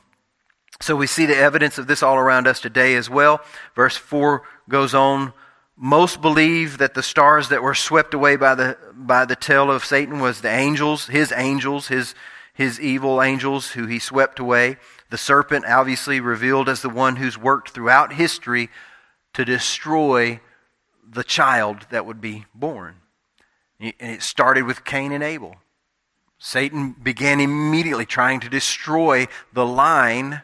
So 0.82 0.96
we 0.96 1.08
see 1.08 1.26
the 1.26 1.38
evidence 1.38 1.78
of 1.78 1.88
this 1.88 2.04
all 2.04 2.18
around 2.18 2.48
us 2.48 2.60
today 2.60 2.96
as 2.96 3.10
well. 3.10 3.42
Verse 3.76 3.96
4 3.96 4.42
goes 4.68 4.94
on. 4.94 5.34
Most 5.78 6.22
believe 6.22 6.78
that 6.78 6.94
the 6.94 7.04
stars 7.04 7.50
that 7.50 7.62
were 7.62 7.76
swept 7.76 8.14
away 8.14 8.36
by 8.36 8.56
the, 8.56 8.78
by 8.94 9.26
the 9.26 9.36
tail 9.36 9.70
of 9.70 9.84
Satan 9.84 10.20
was 10.20 10.42
the 10.42 10.50
angels, 10.50 11.08
his 11.08 11.34
angels, 11.34 11.88
his, 11.88 12.16
his 12.54 12.80
evil 12.80 13.22
angels 13.22 13.72
who 13.72 13.86
he 13.86 14.00
swept 14.00 14.40
away. 14.40 14.78
The 15.10 15.18
serpent, 15.18 15.66
obviously 15.66 16.20
revealed 16.20 16.70
as 16.70 16.82
the 16.82 16.90
one 16.90 17.18
who's 17.18 17.38
worked 17.38 17.70
throughout 17.70 18.14
history 18.14 18.70
to 19.34 19.44
destroy 19.44 20.40
the 21.08 21.24
child 21.24 21.88
that 21.90 22.06
would 22.06 22.22
be 22.22 22.46
born. 22.54 22.96
And 23.86 24.12
it 24.12 24.22
started 24.24 24.64
with 24.64 24.86
Cain 24.86 25.12
and 25.12 25.24
Abel. 25.24 25.58
Satan 26.38 26.96
began 27.02 27.40
immediately 27.40 28.06
trying 28.06 28.40
to 28.42 28.50
destroy 28.50 29.28
the 29.54 29.66
line 29.66 30.42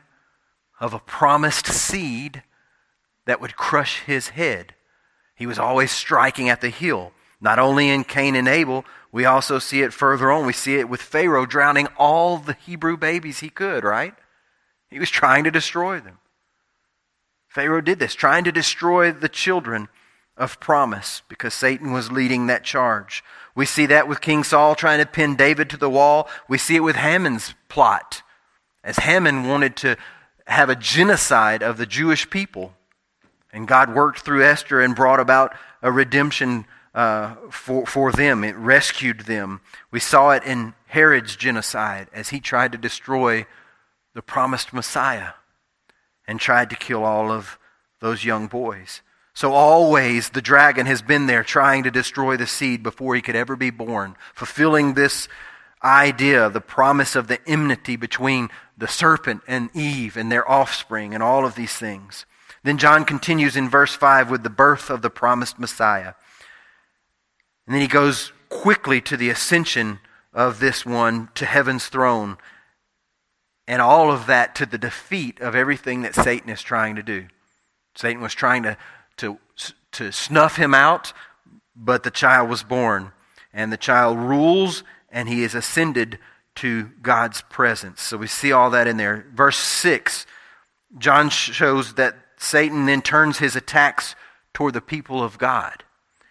of 0.80 0.94
a 0.94 1.00
promised 1.00 1.66
seed 1.66 2.44
that 3.26 3.42
would 3.42 3.56
crush 3.56 4.02
his 4.02 4.30
head. 4.30 4.74
He 5.36 5.46
was 5.46 5.60
always 5.60 5.92
striking 5.92 6.50
at 6.50 6.62
the 6.62 6.70
heel. 6.70 7.14
Not 7.40 7.60
only 7.60 7.90
in 7.90 8.04
Cain 8.04 8.36
and 8.36 8.48
Abel, 8.48 8.86
we 9.12 9.26
also 9.26 9.60
see 9.60 9.82
it 9.82 9.94
further 9.94 10.32
on. 10.32 10.46
We 10.46 10.54
see 10.54 10.76
it 10.76 10.90
with 10.90 11.02
Pharaoh 11.02 11.46
drowning 11.46 11.88
all 11.98 12.38
the 12.38 12.54
Hebrew 12.54 12.96
babies 12.96 13.40
he 13.40 13.50
could, 13.50 13.84
right? 13.84 14.14
He 14.90 15.00
was 15.00 15.10
trying 15.10 15.44
to 15.46 15.52
destroy 15.52 16.00
them. 16.00 16.20
Pharaoh 17.48 17.82
did 17.82 18.00
this, 18.00 18.14
trying 18.14 18.44
to 18.46 18.52
destroy 18.52 19.12
the 19.12 19.30
children 19.30 19.90
of 20.42 20.60
promise 20.60 21.22
because 21.30 21.54
Satan 21.54 21.94
was 21.94 22.12
leading 22.12 22.48
that 22.48 22.64
charge. 22.64 23.24
We 23.54 23.68
see 23.68 23.86
that 23.86 24.08
with 24.08 24.22
King 24.22 24.44
Saul 24.44 24.74
trying 24.74 24.98
to 24.98 25.06
pin 25.06 25.36
David 25.36 25.70
to 25.70 25.78
the 25.78 25.90
wall. 25.90 26.28
We 26.50 26.58
see 26.58 26.76
it 26.76 26.80
with 26.80 26.96
Haman's 26.96 27.54
plot 27.70 28.24
as 28.84 28.98
Haman 28.98 29.48
wanted 29.48 29.76
to 29.78 29.98
have 30.48 30.68
a 30.68 30.76
genocide 30.76 31.62
of 31.62 31.78
the 31.78 31.86
Jewish 31.86 32.28
people. 32.28 32.74
And 33.54 33.68
God 33.68 33.94
worked 33.94 34.22
through 34.22 34.44
Esther 34.44 34.82
and 34.82 34.96
brought 34.96 35.20
about 35.20 35.54
a 35.84 35.92
redemption 35.92 36.66
uh, 36.96 37.36
for, 37.52 37.86
for 37.86 38.12
them. 38.12 38.44
It 38.44 38.56
rescued 38.56 39.22
them. 39.22 39.62
We 39.92 40.00
saw 40.00 40.32
it 40.32 40.44
in 40.44 40.74
Herod's 40.88 41.36
genocide 41.36 42.08
as 42.14 42.30
he 42.30 42.40
tried 42.40 42.72
to 42.72 42.80
destroy 42.80 43.46
the 44.16 44.24
promised 44.24 44.74
Messiah 44.74 45.34
and 46.28 46.40
tried 46.40 46.72
to 46.72 46.76
kill 46.76 47.04
all 47.04 47.32
of 47.32 47.60
those 48.00 48.26
young 48.26 48.48
boys. 48.48 49.02
So 49.42 49.54
always 49.54 50.30
the 50.30 50.40
dragon 50.40 50.86
has 50.86 51.02
been 51.02 51.26
there 51.26 51.44
trying 51.44 51.82
to 51.86 51.90
destroy 51.90 52.38
the 52.38 52.46
seed 52.46 52.84
before 52.84 53.16
he 53.16 53.24
could 53.24 53.36
ever 53.36 53.56
be 53.56 53.72
born, 53.72 54.16
fulfilling 54.36 54.94
this 54.94 55.28
idea, 55.84 56.48
the 56.48 56.62
promise 56.62 57.16
of 57.16 57.28
the 57.28 57.40
enmity 57.50 57.96
between 57.96 58.50
the 58.78 58.88
serpent 58.88 59.42
and 59.48 59.76
Eve 59.76 60.16
and 60.16 60.32
their 60.32 60.48
offspring 60.48 61.16
and 61.16 61.24
all 61.24 61.44
of 61.44 61.56
these 61.56 61.74
things. 61.74 62.28
Then 62.62 62.78
John 62.78 63.04
continues 63.04 63.58
in 63.58 63.68
verse 63.68 63.96
5 63.96 64.30
with 64.30 64.44
the 64.44 64.52
birth 64.52 64.92
of 64.92 65.02
the 65.02 65.10
promised 65.10 65.58
Messiah. 65.58 66.14
And 67.66 67.74
then 67.74 67.82
he 67.82 67.88
goes 67.88 68.32
quickly 68.50 69.02
to 69.02 69.18
the 69.18 69.32
ascension 69.32 70.02
of 70.36 70.60
this 70.60 70.86
one 70.86 71.30
to 71.34 71.48
heaven's 71.48 71.88
throne. 71.88 72.38
And 73.68 73.82
all 73.82 74.12
of 74.12 74.28
that 74.28 74.54
to 74.54 74.68
the 74.68 74.78
defeat 74.78 75.40
of 75.40 75.56
everything 75.56 76.04
that 76.04 76.14
Satan 76.14 76.52
is 76.52 76.62
trying 76.62 76.96
to 76.98 77.02
do. 77.02 77.26
Satan 77.96 78.22
was 78.22 78.36
trying 78.36 78.62
to, 78.64 78.78
to, 79.18 79.38
to 79.94 80.12
snuff 80.12 80.56
him 80.56 80.74
out, 80.74 81.14
but 81.76 82.04
the 82.04 82.12
child 82.12 82.50
was 82.50 82.64
born. 82.64 83.12
And 83.54 83.72
the 83.72 83.78
child 83.78 84.18
rules, 84.18 84.84
and 85.12 85.28
he 85.28 85.44
is 85.44 85.56
ascended 85.56 86.20
to 86.56 86.92
God's 87.02 87.42
presence. 87.42 88.02
So 88.02 88.18
we 88.18 88.28
see 88.28 88.52
all 88.52 88.70
that 88.72 88.88
in 88.88 88.98
there. 88.98 89.26
Verse 89.34 89.58
6, 89.58 90.26
John 90.98 91.30
shows 91.30 91.94
that 91.96 92.16
Satan 92.38 92.86
then 92.86 93.02
turns 93.02 93.38
his 93.38 93.56
attacks 93.56 94.16
toward 94.54 94.74
the 94.74 94.82
people 94.82 95.24
of 95.24 95.38
God. 95.38 95.84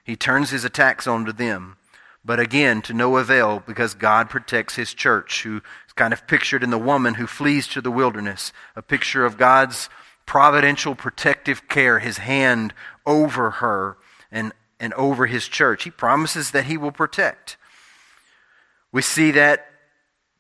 He 0.04 0.16
turns 0.16 0.50
his 0.50 0.64
attacks 0.64 1.06
onto 1.06 1.32
them. 1.32 1.76
But 2.25 2.40
again, 2.40 2.82
to 2.82 2.92
no 2.92 3.16
avail 3.16 3.62
because 3.66 3.94
God 3.94 4.28
protects 4.28 4.75
his 4.75 4.92
church, 4.92 5.42
who 5.42 5.56
is 5.87 5.92
kind 5.94 6.12
of 6.12 6.26
pictured 6.26 6.62
in 6.62 6.70
the 6.70 6.78
woman 6.78 7.14
who 7.14 7.26
flees 7.26 7.66
to 7.68 7.80
the 7.80 7.90
wilderness, 7.90 8.52
a 8.76 8.82
picture 8.82 9.25
of 9.25 9.38
God's 9.38 9.88
providential 10.30 10.94
protective 10.94 11.66
care, 11.68 11.99
his 11.99 12.18
hand 12.18 12.72
over 13.04 13.50
her 13.50 13.96
and, 14.30 14.52
and 14.78 14.94
over 14.94 15.26
his 15.26 15.49
church. 15.49 15.82
He 15.82 15.90
promises 15.90 16.52
that 16.52 16.66
he 16.66 16.76
will 16.76 16.92
protect. 16.92 17.56
We 18.92 19.02
see 19.02 19.32
that 19.32 19.66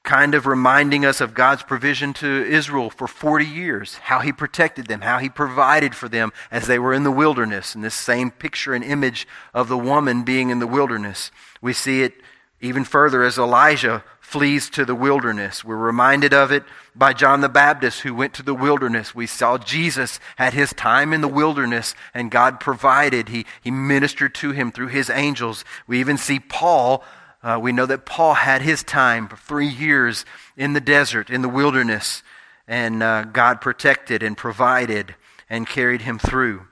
kind 0.04 0.36
of 0.36 0.46
reminding 0.46 1.04
us 1.04 1.20
of 1.20 1.34
God's 1.34 1.64
provision 1.64 2.12
to 2.14 2.28
Israel 2.28 2.88
for 2.88 3.08
40 3.08 3.44
years, 3.44 3.96
how 3.96 4.20
he 4.20 4.30
protected 4.30 4.86
them, 4.86 5.00
how 5.00 5.18
he 5.18 5.28
provided 5.28 5.96
for 5.96 6.08
them 6.08 6.32
as 6.52 6.68
they 6.68 6.78
were 6.78 6.94
in 6.94 7.02
the 7.02 7.10
wilderness. 7.10 7.74
And 7.74 7.82
this 7.82 7.92
same 7.92 8.30
picture 8.30 8.74
and 8.74 8.84
image 8.84 9.26
of 9.52 9.66
the 9.68 9.76
woman 9.76 10.22
being 10.22 10.50
in 10.50 10.60
the 10.60 10.68
wilderness. 10.68 11.32
We 11.60 11.72
see 11.72 12.02
it 12.02 12.14
even 12.60 12.84
further 12.84 13.24
as 13.24 13.38
Elijah 13.38 14.04
flees 14.30 14.70
to 14.70 14.84
the 14.84 14.94
wilderness. 14.94 15.64
We're 15.64 15.76
reminded 15.76 16.32
of 16.32 16.52
it 16.52 16.62
by 16.94 17.12
John 17.12 17.40
the 17.40 17.48
Baptist 17.48 18.02
who 18.02 18.14
went 18.14 18.32
to 18.34 18.42
the 18.42 18.54
wilderness. 18.54 19.14
We 19.14 19.26
saw 19.26 19.58
Jesus 19.58 20.20
had 20.36 20.54
his 20.54 20.72
time 20.72 21.12
in 21.12 21.20
the 21.20 21.28
wilderness 21.28 21.94
and 22.14 22.30
God 22.30 22.60
provided. 22.60 23.28
He, 23.28 23.44
he 23.60 23.70
ministered 23.70 24.34
to 24.36 24.52
him 24.52 24.70
through 24.70 24.88
his 24.88 25.10
angels. 25.10 25.64
We 25.86 25.98
even 25.98 26.16
see 26.16 26.38
Paul 26.38 27.04
uh, 27.42 27.58
we 27.60 27.72
know 27.72 27.86
that 27.86 28.04
Paul 28.04 28.34
had 28.34 28.60
his 28.60 28.82
time 28.82 29.26
for 29.26 29.36
three 29.36 29.68
years 29.68 30.26
in 30.56 30.74
the 30.74 30.80
desert, 30.80 31.30
in 31.30 31.40
the 31.40 31.48
wilderness, 31.48 32.22
and 32.68 33.02
uh, 33.02 33.24
God 33.24 33.60
protected 33.60 34.22
and 34.22 34.36
provided 34.36 35.14
and 35.48 35.66
carried 35.66 36.02
him 36.02 36.18
through. 36.18 36.66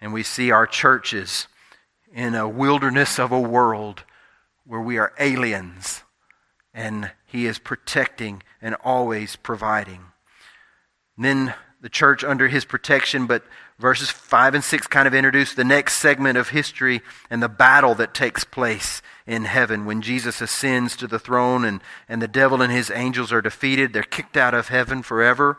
And 0.00 0.12
we 0.12 0.24
see 0.24 0.50
our 0.50 0.66
churches 0.66 1.46
in 2.12 2.34
a 2.34 2.48
wilderness 2.48 3.18
of 3.18 3.30
a 3.30 3.40
world 3.40 4.02
where 4.64 4.80
we 4.80 4.98
are 4.98 5.12
aliens, 5.20 6.02
and 6.72 7.10
He 7.24 7.46
is 7.46 7.58
protecting 7.58 8.42
and 8.60 8.74
always 8.84 9.36
providing. 9.36 10.04
And 11.16 11.24
then 11.24 11.54
the 11.80 11.88
church 11.88 12.24
under 12.24 12.48
His 12.48 12.64
protection, 12.64 13.26
but 13.26 13.44
verses 13.78 14.10
5 14.10 14.54
and 14.54 14.64
6 14.64 14.86
kind 14.88 15.06
of 15.06 15.14
introduce 15.14 15.54
the 15.54 15.64
next 15.64 15.94
segment 15.94 16.36
of 16.36 16.48
history 16.48 17.00
and 17.30 17.42
the 17.42 17.48
battle 17.48 17.94
that 17.96 18.14
takes 18.14 18.44
place 18.44 19.02
in 19.26 19.44
heaven. 19.44 19.84
When 19.84 20.02
Jesus 20.02 20.40
ascends 20.40 20.96
to 20.96 21.06
the 21.06 21.18
throne 21.18 21.64
and, 21.64 21.80
and 22.08 22.20
the 22.20 22.28
devil 22.28 22.62
and 22.62 22.72
his 22.72 22.90
angels 22.90 23.32
are 23.32 23.42
defeated, 23.42 23.92
they're 23.92 24.02
kicked 24.02 24.36
out 24.36 24.54
of 24.54 24.68
heaven 24.68 25.02
forever. 25.02 25.58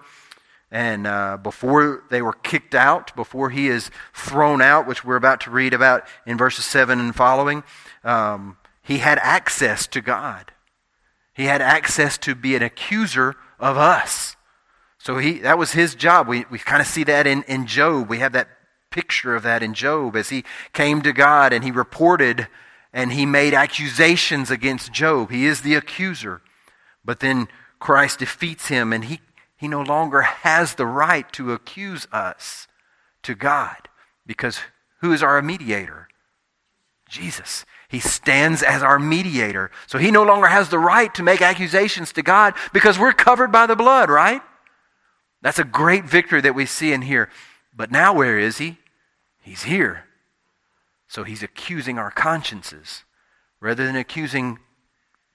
And 0.72 1.08
uh, 1.08 1.38
before 1.38 2.04
they 2.10 2.22
were 2.22 2.34
kicked 2.34 2.75
out, 2.75 3.16
before 3.16 3.50
he 3.50 3.68
is 3.68 3.89
thrown 4.13 4.62
out, 4.62 4.88
which 4.88 5.04
we're 5.04 5.16
about 5.16 5.42
to 5.42 5.51
read 5.51 5.74
about 5.74 6.06
in 6.25 6.38
verses 6.38 6.66
7 6.66 7.00
and 7.00 7.16
following, 7.16 7.63
um, 8.04 8.58
he 8.84 9.00
had 9.00 9.20
access 9.20 9.88
to 9.88 10.01
God. 10.01 10.51
He 11.39 11.46
had 11.46 11.62
access 11.62 12.17
to 12.17 12.36
be 12.36 12.58
an 12.58 12.62
accuser 12.62 13.34
of 13.62 13.77
us. 13.77 14.36
So 14.98 15.19
he, 15.19 15.39
that 15.39 15.58
was 15.58 15.72
his 15.72 15.96
job. 15.96 16.27
We, 16.27 16.43
we 16.51 16.60
kind 16.60 16.81
of 16.81 16.88
see 16.88 17.05
that 17.05 17.25
in, 17.25 17.43
in 17.43 17.65
Job. 17.65 18.10
We 18.10 18.19
have 18.19 18.34
that 18.34 18.50
picture 18.89 19.34
of 19.38 19.43
that 19.43 19.63
in 19.63 19.74
Job 19.74 20.17
as 20.17 20.27
he 20.27 20.43
came 20.74 21.01
to 21.01 21.13
God 21.13 21.53
and 21.53 21.63
he 21.63 21.72
reported 21.72 22.50
and 22.91 23.13
he 23.13 23.25
made 23.25 23.53
accusations 23.53 24.51
against 24.51 24.91
Job. 24.91 25.31
He 25.31 25.46
is 25.46 25.62
the 25.62 25.75
accuser. 25.75 26.41
But 27.05 27.22
then 27.22 27.48
Christ 27.79 28.19
defeats 28.19 28.67
him, 28.67 28.91
and 28.91 29.05
he, 29.05 29.22
he 29.55 29.69
no 29.69 29.81
longer 29.81 30.24
has 30.24 30.75
the 30.75 30.86
right 30.86 31.31
to 31.31 31.53
accuse 31.53 32.05
us 32.12 32.67
to 33.24 33.34
God 33.34 33.88
because 34.27 34.60
Who 35.00 35.13
is 35.13 35.24
our 35.24 35.41
mediator? 35.41 36.10
Jesus. 37.08 37.63
He 37.89 38.00
stands 38.00 38.62
as 38.62 38.84
our 38.84 39.00
mediator. 39.00 39.72
So 39.88 39.98
he 39.98 40.12
no 40.12 40.24
longer 40.24 40.48
has 40.48 40.69
the 40.69 40.77
right 40.77 41.13
to 41.15 41.24
make 41.24 41.41
accusations 41.41 42.13
to 42.13 42.22
God 42.22 42.53
because 42.72 43.00
we're 43.00 43.13
covered 43.13 43.51
by 43.51 43.65
the 43.65 43.75
blood, 43.75 44.12
right? 44.12 44.41
That's 45.41 45.58
a 45.58 45.63
great 45.63 46.05
victory 46.05 46.39
that 46.41 46.53
we 46.53 46.67
see 46.67 46.93
in 46.93 47.01
here. 47.01 47.29
But 47.75 47.91
now 47.91 48.13
where 48.13 48.38
is 48.38 48.60
he? 48.60 48.77
He's 49.41 49.63
here. 49.63 50.05
So 51.08 51.24
he's 51.24 51.41
accusing 51.41 51.98
our 51.98 52.12
consciences. 52.12 53.05
Rather 53.60 53.86
than 53.88 53.96
accusing 53.96 54.60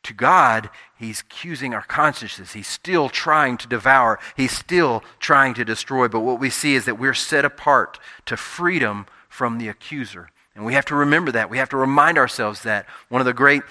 to 0.04 0.14
God, 0.14 0.70
he's 0.96 1.22
accusing 1.22 1.74
our 1.74 1.82
consciences. 1.82 2.52
He's 2.52 2.68
still 2.68 3.08
trying 3.08 3.56
to 3.58 3.66
devour, 3.66 4.20
he's 4.36 4.56
still 4.56 5.02
trying 5.18 5.54
to 5.54 5.64
destroy. 5.64 6.06
But 6.06 6.20
what 6.20 6.38
we 6.38 6.50
see 6.50 6.76
is 6.76 6.84
that 6.84 7.00
we're 7.00 7.14
set 7.14 7.44
apart 7.44 7.98
to 8.26 8.36
freedom 8.36 9.06
from 9.28 9.58
the 9.58 9.66
accuser. 9.66 10.30
And 10.54 10.64
we 10.64 10.74
have 10.74 10.84
to 10.86 10.94
remember 10.94 11.32
that. 11.32 11.50
We 11.50 11.58
have 11.58 11.70
to 11.70 11.76
remind 11.76 12.18
ourselves 12.18 12.62
that. 12.62 12.86
One 13.08 13.20
of 13.20 13.26
the 13.26 13.32
great 13.32 13.62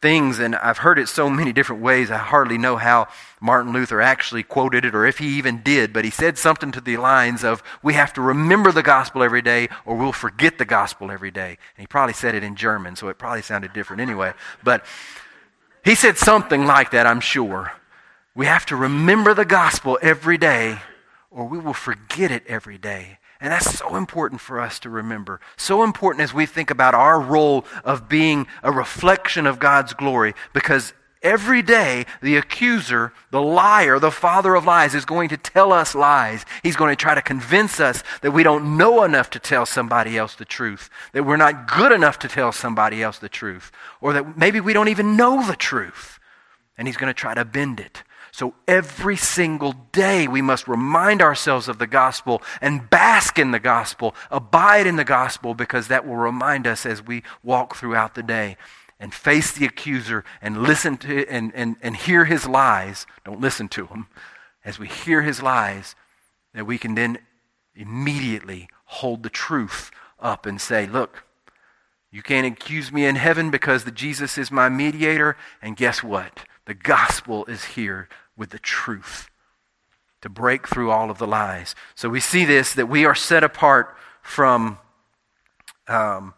things, 0.00 0.38
and 0.38 0.56
I've 0.56 0.78
heard 0.78 0.98
it 0.98 1.08
so 1.08 1.28
many 1.28 1.52
different 1.52 1.82
ways, 1.82 2.10
I 2.10 2.16
hardly 2.16 2.56
know 2.56 2.76
how 2.76 3.08
Martin 3.40 3.72
Luther 3.72 4.00
actually 4.00 4.42
quoted 4.42 4.84
it 4.84 4.94
or 4.94 5.04
if 5.04 5.18
he 5.18 5.36
even 5.36 5.62
did, 5.62 5.92
but 5.92 6.04
he 6.04 6.10
said 6.10 6.38
something 6.38 6.72
to 6.72 6.80
the 6.80 6.96
lines 6.96 7.44
of, 7.44 7.62
We 7.82 7.92
have 7.94 8.14
to 8.14 8.22
remember 8.22 8.72
the 8.72 8.82
gospel 8.82 9.22
every 9.22 9.42
day 9.42 9.68
or 9.84 9.96
we'll 9.96 10.12
forget 10.12 10.56
the 10.56 10.64
gospel 10.64 11.10
every 11.10 11.30
day. 11.30 11.58
And 11.76 11.82
he 11.82 11.86
probably 11.86 12.14
said 12.14 12.34
it 12.34 12.42
in 12.42 12.56
German, 12.56 12.96
so 12.96 13.08
it 13.08 13.18
probably 13.18 13.42
sounded 13.42 13.74
different 13.74 14.00
anyway. 14.00 14.32
But 14.64 14.86
he 15.84 15.94
said 15.94 16.16
something 16.16 16.64
like 16.64 16.92
that, 16.92 17.06
I'm 17.06 17.20
sure. 17.20 17.72
We 18.34 18.46
have 18.46 18.64
to 18.66 18.76
remember 18.76 19.34
the 19.34 19.44
gospel 19.44 19.98
every 20.00 20.38
day 20.38 20.78
or 21.30 21.46
we 21.46 21.58
will 21.58 21.74
forget 21.74 22.30
it 22.30 22.44
every 22.46 22.78
day. 22.78 23.18
And 23.40 23.52
that's 23.52 23.78
so 23.78 23.96
important 23.96 24.40
for 24.40 24.60
us 24.60 24.78
to 24.80 24.90
remember. 24.90 25.40
So 25.56 25.82
important 25.82 26.22
as 26.22 26.34
we 26.34 26.44
think 26.44 26.70
about 26.70 26.94
our 26.94 27.18
role 27.18 27.64
of 27.84 28.08
being 28.08 28.46
a 28.62 28.70
reflection 28.70 29.46
of 29.46 29.58
God's 29.58 29.94
glory 29.94 30.34
because 30.52 30.92
every 31.22 31.62
day 31.62 32.04
the 32.20 32.36
accuser, 32.36 33.12
the 33.30 33.40
liar, 33.40 33.98
the 33.98 34.10
father 34.10 34.54
of 34.54 34.66
lies 34.66 34.94
is 34.94 35.06
going 35.06 35.30
to 35.30 35.38
tell 35.38 35.72
us 35.72 35.94
lies. 35.94 36.44
He's 36.62 36.76
going 36.76 36.90
to 36.90 37.02
try 37.02 37.14
to 37.14 37.22
convince 37.22 37.80
us 37.80 38.02
that 38.20 38.32
we 38.32 38.42
don't 38.42 38.76
know 38.76 39.04
enough 39.04 39.30
to 39.30 39.38
tell 39.38 39.64
somebody 39.64 40.18
else 40.18 40.34
the 40.34 40.44
truth, 40.44 40.90
that 41.12 41.24
we're 41.24 41.38
not 41.38 41.66
good 41.66 41.92
enough 41.92 42.18
to 42.20 42.28
tell 42.28 42.52
somebody 42.52 43.02
else 43.02 43.18
the 43.18 43.28
truth, 43.28 43.72
or 44.02 44.12
that 44.12 44.36
maybe 44.36 44.60
we 44.60 44.74
don't 44.74 44.88
even 44.88 45.16
know 45.16 45.46
the 45.46 45.56
truth. 45.56 46.18
And 46.76 46.88
he's 46.88 46.96
going 46.96 47.10
to 47.10 47.18
try 47.18 47.34
to 47.34 47.44
bend 47.44 47.80
it. 47.80 48.02
So 48.40 48.54
every 48.66 49.18
single 49.18 49.74
day 49.92 50.26
we 50.26 50.40
must 50.40 50.66
remind 50.66 51.20
ourselves 51.20 51.68
of 51.68 51.78
the 51.78 51.86
gospel 51.86 52.40
and 52.62 52.88
bask 52.88 53.38
in 53.38 53.50
the 53.50 53.58
gospel, 53.58 54.14
abide 54.30 54.86
in 54.86 54.96
the 54.96 55.04
gospel, 55.04 55.52
because 55.52 55.88
that 55.88 56.06
will 56.06 56.16
remind 56.16 56.66
us 56.66 56.86
as 56.86 57.02
we 57.06 57.22
walk 57.42 57.76
throughout 57.76 58.14
the 58.14 58.22
day 58.22 58.56
and 58.98 59.12
face 59.12 59.52
the 59.52 59.66
accuser 59.66 60.24
and 60.40 60.62
listen 60.62 60.96
to 60.96 61.28
and, 61.28 61.52
and, 61.54 61.76
and 61.82 61.94
hear 61.94 62.24
his 62.24 62.48
lies. 62.48 63.04
Don't 63.26 63.42
listen 63.42 63.68
to 63.68 63.88
him. 63.88 64.06
As 64.64 64.78
we 64.78 64.88
hear 64.88 65.20
his 65.20 65.42
lies, 65.42 65.94
that 66.54 66.64
we 66.64 66.78
can 66.78 66.94
then 66.94 67.18
immediately 67.74 68.70
hold 68.86 69.22
the 69.22 69.28
truth 69.28 69.90
up 70.18 70.46
and 70.46 70.58
say, 70.58 70.86
look, 70.86 71.24
you 72.10 72.22
can't 72.22 72.46
accuse 72.46 72.90
me 72.90 73.04
in 73.04 73.16
heaven 73.16 73.50
because 73.50 73.84
the 73.84 73.90
Jesus 73.90 74.38
is 74.38 74.50
my 74.50 74.70
mediator. 74.70 75.36
And 75.60 75.76
guess 75.76 76.02
what? 76.02 76.46
The 76.64 76.72
gospel 76.72 77.44
is 77.44 77.64
here 77.64 78.08
with 78.40 78.50
the 78.50 78.58
truth 78.58 79.28
to 80.22 80.30
break 80.30 80.66
through 80.66 80.90
all 80.90 81.10
of 81.10 81.18
the 81.18 81.26
lies. 81.26 81.74
So 81.94 82.08
we 82.08 82.20
see 82.20 82.46
this 82.46 82.72
that 82.74 82.88
we 82.88 83.04
are 83.04 83.14
set 83.14 83.44
apart 83.44 83.94
from, 84.22 84.78
um, 85.86 86.32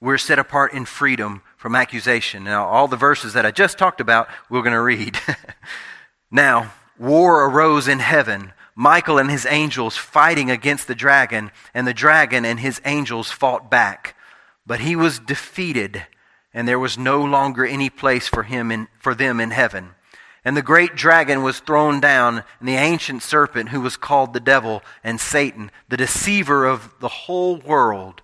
we're 0.00 0.18
set 0.18 0.40
apart 0.40 0.72
in 0.72 0.84
freedom 0.84 1.42
from 1.56 1.76
accusation. 1.76 2.42
Now, 2.42 2.66
all 2.66 2.88
the 2.88 2.96
verses 2.96 3.32
that 3.34 3.46
I 3.46 3.52
just 3.52 3.78
talked 3.78 4.00
about, 4.00 4.28
we're 4.50 4.62
going 4.62 4.72
to 4.72 4.80
read. 4.80 5.18
now, 6.30 6.72
war 6.98 7.46
arose 7.46 7.86
in 7.86 8.00
heaven. 8.00 8.52
Michael 8.74 9.18
and 9.18 9.30
his 9.30 9.46
angels 9.46 9.96
fighting 9.96 10.50
against 10.50 10.88
the 10.88 10.96
dragon, 10.96 11.52
and 11.72 11.86
the 11.86 11.94
dragon 11.94 12.44
and 12.44 12.58
his 12.58 12.80
angels 12.84 13.30
fought 13.30 13.70
back. 13.70 14.16
But 14.66 14.80
he 14.80 14.96
was 14.96 15.20
defeated 15.20 16.06
and 16.54 16.68
there 16.68 16.78
was 16.78 16.96
no 16.96 17.22
longer 17.22 17.66
any 17.66 17.90
place 17.90 18.28
for 18.28 18.44
him 18.44 18.70
in, 18.70 18.86
for 18.98 19.14
them 19.14 19.40
in 19.40 19.50
heaven. 19.50 19.90
And 20.44 20.56
the 20.56 20.62
great 20.62 20.94
dragon 20.94 21.42
was 21.42 21.60
thrown 21.60 22.00
down, 22.00 22.44
and 22.60 22.68
the 22.68 22.76
ancient 22.76 23.22
serpent, 23.22 23.70
who 23.70 23.80
was 23.80 23.96
called 23.96 24.32
the 24.32 24.40
devil 24.40 24.82
and 25.02 25.18
Satan, 25.18 25.70
the 25.88 25.96
deceiver 25.96 26.66
of 26.66 26.94
the 27.00 27.08
whole 27.08 27.56
world, 27.56 28.20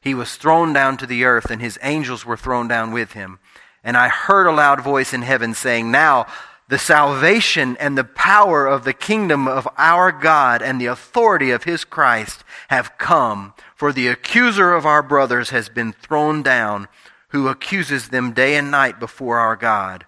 he 0.00 0.14
was 0.14 0.36
thrown 0.36 0.72
down 0.72 0.96
to 0.98 1.06
the 1.06 1.24
earth, 1.24 1.50
and 1.50 1.60
his 1.60 1.78
angels 1.82 2.24
were 2.24 2.36
thrown 2.36 2.68
down 2.68 2.92
with 2.92 3.12
him. 3.12 3.38
And 3.84 3.96
I 3.96 4.08
heard 4.08 4.46
a 4.46 4.52
loud 4.52 4.80
voice 4.80 5.12
in 5.12 5.22
heaven 5.22 5.52
saying, 5.54 5.90
Now 5.90 6.26
the 6.68 6.78
salvation 6.78 7.76
and 7.78 7.96
the 7.96 8.04
power 8.04 8.66
of 8.66 8.84
the 8.84 8.92
kingdom 8.92 9.48
of 9.48 9.66
our 9.76 10.12
God 10.12 10.62
and 10.62 10.80
the 10.80 10.86
authority 10.86 11.50
of 11.50 11.64
his 11.64 11.84
Christ 11.84 12.44
have 12.68 12.96
come, 12.98 13.54
for 13.74 13.92
the 13.92 14.08
accuser 14.08 14.74
of 14.74 14.86
our 14.86 15.02
brothers 15.02 15.50
has 15.50 15.68
been 15.68 15.92
thrown 15.92 16.42
down 16.42 16.88
who 17.28 17.48
accuses 17.48 18.08
them 18.08 18.32
day 18.32 18.56
and 18.56 18.70
night 18.70 18.98
before 19.00 19.38
our 19.38 19.56
God. 19.56 20.06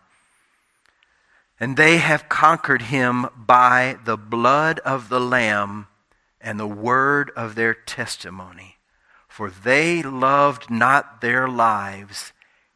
And 1.61 1.77
they 1.77 1.99
have 1.99 2.29
conquered 2.29 2.83
him 2.83 3.27
by 3.37 3.99
the 4.05 4.17
blood 4.17 4.81
of 4.81 5.11
the 5.11 5.21
Lamb 5.21 5.87
and 6.41 6.59
the 6.59 6.67
word 6.67 7.31
of 7.37 7.55
their 7.55 7.75
testimony. 7.75 8.79
For 9.29 9.51
they 9.51 10.03
loved 10.03 10.71
not 10.71 11.21
their 11.21 11.47
lives 11.47 12.33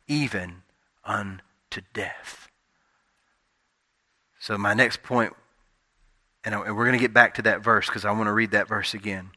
even 0.07 0.63
unto 1.03 1.81
death. 1.95 2.49
So, 4.39 4.59
my 4.59 4.75
next 4.75 5.03
point, 5.03 5.33
and 6.45 6.55
we're 6.61 6.85
going 6.85 6.93
to 6.93 6.99
get 6.99 7.15
back 7.15 7.35
to 7.35 7.43
that 7.43 7.65
verse 7.65 7.87
because 7.87 8.05
I 8.05 8.13
want 8.13 8.27
to 8.27 8.33
read 8.33 8.51
that 8.51 8.69
verse 8.69 8.93
again. 8.93 9.31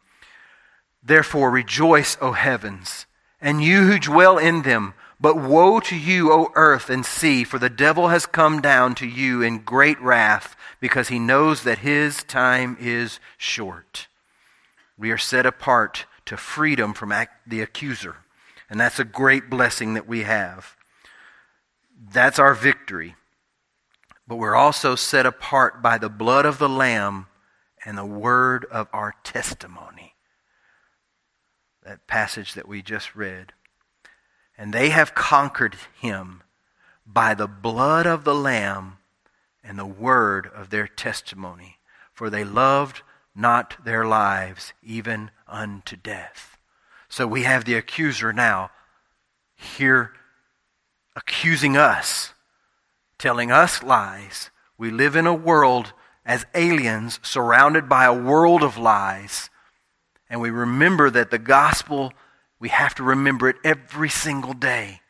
Therefore, 1.02 1.50
rejoice, 1.50 2.18
O 2.20 2.34
heavens 2.34 3.06
and 3.42 3.64
you 3.64 3.86
who 3.86 4.00
dwell 4.00 4.38
in 4.38 4.64
them. 4.64 4.94
But 5.19 5.38
woe 5.38 5.80
to 5.80 5.97
you, 5.97 6.32
O 6.32 6.51
earth 6.53 6.89
and 6.89 7.06
sea, 7.06 7.43
for 7.43 7.58
the 7.58 7.69
devil 7.69 8.10
has 8.10 8.25
come 8.25 8.62
down 8.62 8.93
to 8.95 9.08
you 9.08 9.41
in 9.41 9.60
great 9.60 9.99
wrath, 9.99 10.56
because 10.80 11.08
he 11.08 11.17
knows 11.17 11.63
that 11.63 11.80
his 11.80 12.23
time 12.23 12.77
is 12.80 13.19
short. 13.38 14.08
We 14.97 15.10
are 15.10 15.17
set 15.17 15.45
apart 15.45 16.06
to 16.25 16.38
freedom 16.38 16.93
from 16.93 17.13
the 17.47 17.62
accuser, 17.62 18.17
and 18.69 18.80
that's 18.80 18.99
a 18.99 19.06
great 19.06 19.49
blessing 19.49 19.95
that 19.95 20.08
we 20.08 20.21
have. 20.23 20.75
That's 21.99 22.38
our 22.38 22.53
victory. 22.53 23.15
But 24.27 24.36
we're 24.36 24.56
also 24.56 24.95
set 24.95 25.25
apart 25.25 25.82
by 25.82 25.97
the 25.97 26.10
blood 26.10 26.45
of 26.45 26.60
the 26.60 26.69
Lamb 26.69 27.27
and 27.86 27.97
the 27.97 28.06
word 28.06 28.65
of 28.65 28.88
our 28.93 29.15
testimony 29.23 30.13
that 31.84 32.06
passage 32.06 32.53
that 32.53 32.67
we 32.67 32.82
just 32.82 33.15
read. 33.15 33.53
And 34.58 34.74
they 34.74 34.89
have 34.89 35.13
conquered 35.13 35.76
him 36.00 36.43
by 37.06 37.34
the 37.34 37.48
blood 37.48 38.06
of 38.06 38.24
the 38.24 38.36
Lamb 38.36 38.98
and 39.63 39.78
the 39.78 39.86
word 39.86 40.50
of 40.54 40.70
their 40.70 40.88
testimony, 40.88 41.78
for 42.13 42.30
they 42.30 42.43
loved 42.43 43.02
not 43.36 43.84
their 43.84 44.06
lives 44.06 44.74
even 44.82 45.30
unto 45.48 45.96
death. 45.96 46.58
So 47.10 47.28
we 47.28 47.43
have 47.43 47.65
the 47.65 47.76
accuser 47.76 48.34
now 48.34 48.72
here 49.56 50.13
accusing 51.15 51.78
us, 51.78 52.34
telling 53.17 53.52
us 53.52 53.84
lies. 53.84 54.50
We 54.78 54.91
live 54.91 55.15
in 55.15 55.28
a 55.28 55.34
world 55.34 55.93
as 56.26 56.46
aliens 56.54 57.20
surrounded 57.22 57.88
by 57.88 58.06
a 58.06 58.13
world 58.13 58.63
of 58.63 58.78
lies 58.78 59.50
and 60.30 60.41
we 60.41 60.50
remember 60.50 61.10
that 61.10 61.32
the 61.32 61.38
gospel, 61.38 62.13
we 62.60 62.70
have 62.70 62.96
to 62.96 63.04
remember 63.04 63.50
it 63.50 63.58
every 63.63 64.10
single 64.10 64.54
day 64.54 65.02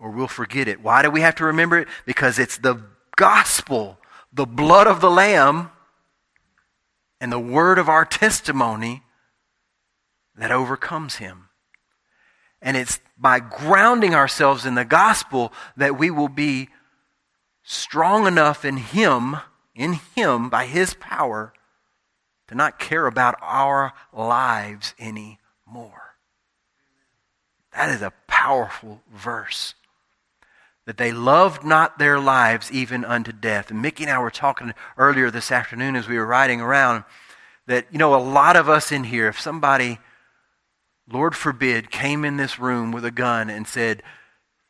or 0.00 0.10
we'll 0.10 0.26
forget 0.26 0.66
it. 0.66 0.82
Why 0.82 1.02
do 1.02 1.10
we 1.10 1.20
have 1.20 1.36
to 1.36 1.44
remember 1.44 1.78
it? 1.78 1.88
Because 2.06 2.38
it's 2.38 2.56
the 2.56 2.82
gospel, 3.16 3.98
the 4.32 4.46
blood 4.46 4.86
of 4.86 5.00
the 5.00 5.10
Lamb, 5.10 5.70
and 7.20 7.30
the 7.30 7.38
word 7.38 7.78
of 7.78 7.88
our 7.88 8.06
testimony 8.06 9.02
that 10.36 10.50
overcomes 10.50 11.16
him. 11.16 11.50
And 12.62 12.76
it's 12.78 12.98
by 13.18 13.40
grounding 13.40 14.14
ourselves 14.14 14.64
in 14.64 14.74
the 14.74 14.86
gospel 14.86 15.52
that 15.76 15.98
we 15.98 16.10
will 16.10 16.28
be 16.28 16.70
strong 17.62 18.26
enough 18.26 18.64
in 18.64 18.78
him, 18.78 19.36
in 19.74 20.00
him, 20.16 20.48
by 20.48 20.64
his 20.64 20.94
power, 20.94 21.52
to 22.48 22.54
not 22.54 22.78
care 22.78 23.06
about 23.06 23.36
our 23.42 23.92
lives 24.12 24.94
anymore. 24.98 26.09
That 27.74 27.90
is 27.90 28.02
a 28.02 28.12
powerful 28.26 29.02
verse. 29.12 29.74
That 30.86 30.96
they 30.96 31.12
loved 31.12 31.64
not 31.64 31.98
their 31.98 32.18
lives 32.18 32.72
even 32.72 33.04
unto 33.04 33.32
death. 33.32 33.70
And 33.70 33.82
Mickey 33.82 34.04
and 34.04 34.12
I 34.12 34.18
were 34.18 34.30
talking 34.30 34.74
earlier 34.96 35.30
this 35.30 35.52
afternoon 35.52 35.94
as 35.94 36.08
we 36.08 36.18
were 36.18 36.26
riding 36.26 36.60
around 36.60 37.04
that, 37.66 37.86
you 37.92 37.98
know, 37.98 38.14
a 38.14 38.16
lot 38.16 38.56
of 38.56 38.68
us 38.68 38.90
in 38.90 39.04
here, 39.04 39.28
if 39.28 39.40
somebody 39.40 39.98
Lord 41.12 41.34
forbid, 41.34 41.90
came 41.90 42.24
in 42.24 42.36
this 42.36 42.58
room 42.58 42.92
with 42.92 43.04
a 43.04 43.10
gun 43.10 43.50
and 43.50 43.66
said, 43.66 44.02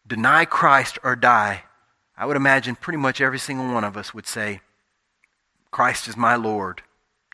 Deny 0.06 0.44
Christ 0.44 0.98
or 1.04 1.14
die, 1.14 1.64
I 2.16 2.26
would 2.26 2.36
imagine 2.36 2.76
pretty 2.76 2.98
much 2.98 3.20
every 3.20 3.38
single 3.38 3.72
one 3.72 3.84
of 3.84 3.96
us 3.96 4.14
would 4.14 4.26
say, 4.26 4.60
Christ 5.70 6.08
is 6.08 6.16
my 6.16 6.36
Lord. 6.36 6.82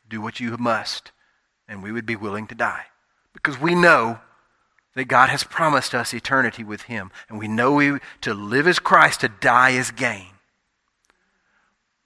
Do 0.07 0.21
what 0.21 0.39
you 0.39 0.55
must. 0.57 1.11
And 1.67 1.81
we 1.81 1.91
would 1.91 2.05
be 2.05 2.15
willing 2.15 2.47
to 2.47 2.55
die. 2.55 2.85
Because 3.33 3.59
we 3.59 3.75
know 3.75 4.19
that 4.97 5.05
God 5.07 5.29
has 5.29 5.43
promised 5.43 5.93
us 5.93 6.11
eternity 6.11 6.63
with 6.63 6.81
Him. 6.83 7.11
And 7.29 7.37
we 7.37 7.47
know 7.47 7.73
we, 7.73 7.99
to 8.21 8.33
live 8.33 8.67
as 8.67 8.79
Christ, 8.79 9.21
to 9.21 9.29
die 9.29 9.69
is 9.69 9.91
gain. 9.91 10.25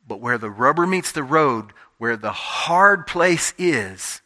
But 0.05 0.19
where 0.19 0.37
the 0.37 0.49
rubber 0.49 0.85
meets 0.85 1.13
the 1.13 1.23
road, 1.23 1.71
where 1.99 2.17
the 2.17 2.33
hard 2.33 3.07
place 3.07 3.53
is, 3.57 4.21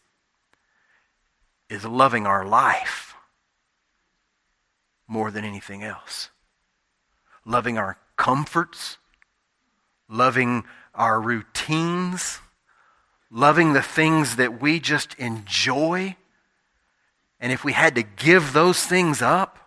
is 1.70 1.86
loving 1.86 2.26
our 2.26 2.44
life 2.44 3.14
more 5.08 5.30
than 5.30 5.46
anything 5.46 5.84
else. 5.84 6.32
Loving 7.46 7.78
our 7.78 8.00
comforts, 8.18 8.98
loving 10.10 10.64
our 10.96 11.22
routines, 11.22 12.40
loving 13.30 13.74
the 13.74 13.84
things 13.84 14.38
that 14.38 14.60
we 14.60 14.80
just 14.80 15.14
enjoy. 15.20 16.16
And 17.40 17.52
if 17.52 17.64
we 17.64 17.74
had 17.74 17.96
to 17.96 18.04
give 18.04 18.54
those 18.54 18.84
things 18.84 19.22
up, 19.22 19.60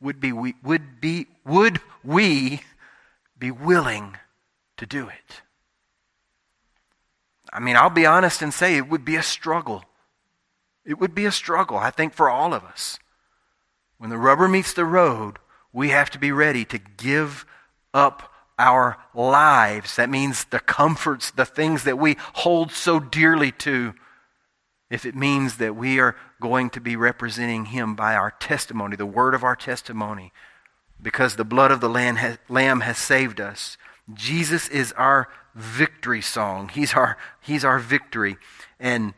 would, 0.00 0.20
be, 0.20 0.32
we, 0.32 0.54
would, 0.62 1.00
be, 1.00 1.26
would 1.44 1.80
we 2.02 2.60
be 3.38 3.50
willing 3.50 4.16
to 4.76 4.86
do 4.86 5.08
it? 5.08 5.42
I 7.52 7.60
mean, 7.60 7.76
I'll 7.76 7.90
be 7.90 8.06
honest 8.06 8.42
and 8.42 8.52
say 8.52 8.76
it 8.76 8.88
would 8.88 9.04
be 9.04 9.16
a 9.16 9.22
struggle. 9.22 9.84
It 10.84 10.98
would 10.98 11.14
be 11.14 11.26
a 11.26 11.32
struggle, 11.32 11.76
I 11.76 11.90
think, 11.90 12.14
for 12.14 12.28
all 12.28 12.54
of 12.54 12.64
us. 12.64 12.98
When 13.98 14.10
the 14.10 14.18
rubber 14.18 14.48
meets 14.48 14.72
the 14.72 14.84
road, 14.84 15.38
we 15.72 15.90
have 15.90 16.10
to 16.10 16.18
be 16.18 16.32
ready 16.32 16.64
to 16.66 16.78
give 16.78 17.46
up 17.94 18.32
our 18.58 18.98
lives. 19.14 19.96
That 19.96 20.10
means 20.10 20.44
the 20.44 20.60
comforts, 20.60 21.30
the 21.30 21.44
things 21.44 21.84
that 21.84 21.98
we 21.98 22.16
hold 22.32 22.72
so 22.72 22.98
dearly 22.98 23.52
to, 23.52 23.94
if 24.90 25.06
it 25.06 25.14
means 25.14 25.58
that 25.58 25.76
we 25.76 26.00
are 26.00 26.16
going 26.42 26.68
to 26.70 26.80
be 26.80 26.96
representing 26.96 27.66
Him 27.66 27.94
by 27.94 28.14
our 28.14 28.32
testimony, 28.32 28.96
the 28.96 29.06
word 29.06 29.34
of 29.34 29.42
our 29.42 29.56
testimony, 29.56 30.32
because 31.00 31.36
the 31.36 31.44
blood 31.44 31.70
of 31.70 31.80
the 31.80 31.88
Lamb 31.88 32.16
has, 32.16 32.36
lamb 32.50 32.80
has 32.80 32.98
saved 32.98 33.40
us. 33.40 33.78
Jesus 34.12 34.68
is 34.68 34.92
our 34.92 35.28
victory 35.54 36.20
song. 36.20 36.68
He's 36.68 36.92
our, 36.92 37.16
he's 37.40 37.64
our 37.64 37.78
victory. 37.78 38.36
And 38.78 39.14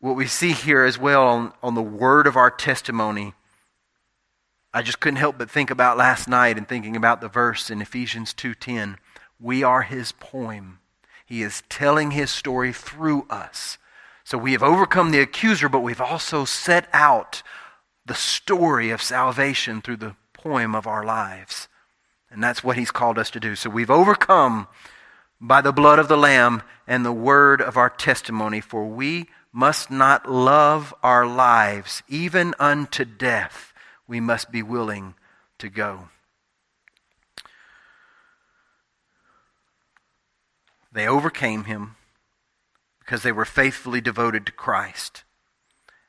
what 0.00 0.16
we 0.16 0.26
see 0.26 0.52
here 0.52 0.84
as 0.84 0.98
well 0.98 1.26
on, 1.26 1.52
on 1.62 1.74
the 1.74 1.82
word 1.82 2.26
of 2.26 2.36
our 2.36 2.50
testimony 2.50 3.34
I 4.72 4.82
just 4.82 5.00
couldn't 5.00 5.16
help 5.16 5.38
but 5.38 5.50
think 5.50 5.70
about 5.70 5.96
last 5.96 6.28
night 6.28 6.58
and 6.58 6.68
thinking 6.68 6.94
about 6.94 7.20
the 7.20 7.28
verse 7.28 7.70
in 7.70 7.80
Ephesians 7.80 8.34
2:10. 8.34 8.98
We 9.40 9.62
are 9.62 9.82
his 9.82 10.12
poem. 10.12 10.80
He 11.24 11.42
is 11.42 11.62
telling 11.68 12.10
his 12.10 12.30
story 12.30 12.72
through 12.72 13.26
us. 13.30 13.78
So 14.28 14.36
we 14.36 14.52
have 14.52 14.62
overcome 14.62 15.10
the 15.10 15.20
accuser, 15.20 15.70
but 15.70 15.80
we've 15.80 16.02
also 16.02 16.44
set 16.44 16.86
out 16.92 17.42
the 18.04 18.14
story 18.14 18.90
of 18.90 19.00
salvation 19.00 19.80
through 19.80 19.96
the 19.96 20.16
poem 20.34 20.74
of 20.74 20.86
our 20.86 21.02
lives. 21.02 21.66
And 22.30 22.44
that's 22.44 22.62
what 22.62 22.76
he's 22.76 22.90
called 22.90 23.18
us 23.18 23.30
to 23.30 23.40
do. 23.40 23.56
So 23.56 23.70
we've 23.70 23.90
overcome 23.90 24.68
by 25.40 25.62
the 25.62 25.72
blood 25.72 25.98
of 25.98 26.08
the 26.08 26.18
Lamb 26.18 26.62
and 26.86 27.06
the 27.06 27.10
word 27.10 27.62
of 27.62 27.78
our 27.78 27.88
testimony, 27.88 28.60
for 28.60 28.84
we 28.84 29.28
must 29.50 29.90
not 29.90 30.30
love 30.30 30.92
our 31.02 31.26
lives 31.26 32.02
even 32.06 32.54
unto 32.58 33.06
death 33.06 33.72
we 34.06 34.20
must 34.20 34.52
be 34.52 34.62
willing 34.62 35.14
to 35.56 35.70
go. 35.70 36.10
They 40.92 41.08
overcame 41.08 41.64
him 41.64 41.96
because 43.08 43.22
they 43.22 43.32
were 43.32 43.46
faithfully 43.46 44.02
devoted 44.02 44.44
to 44.44 44.52
Christ. 44.52 45.24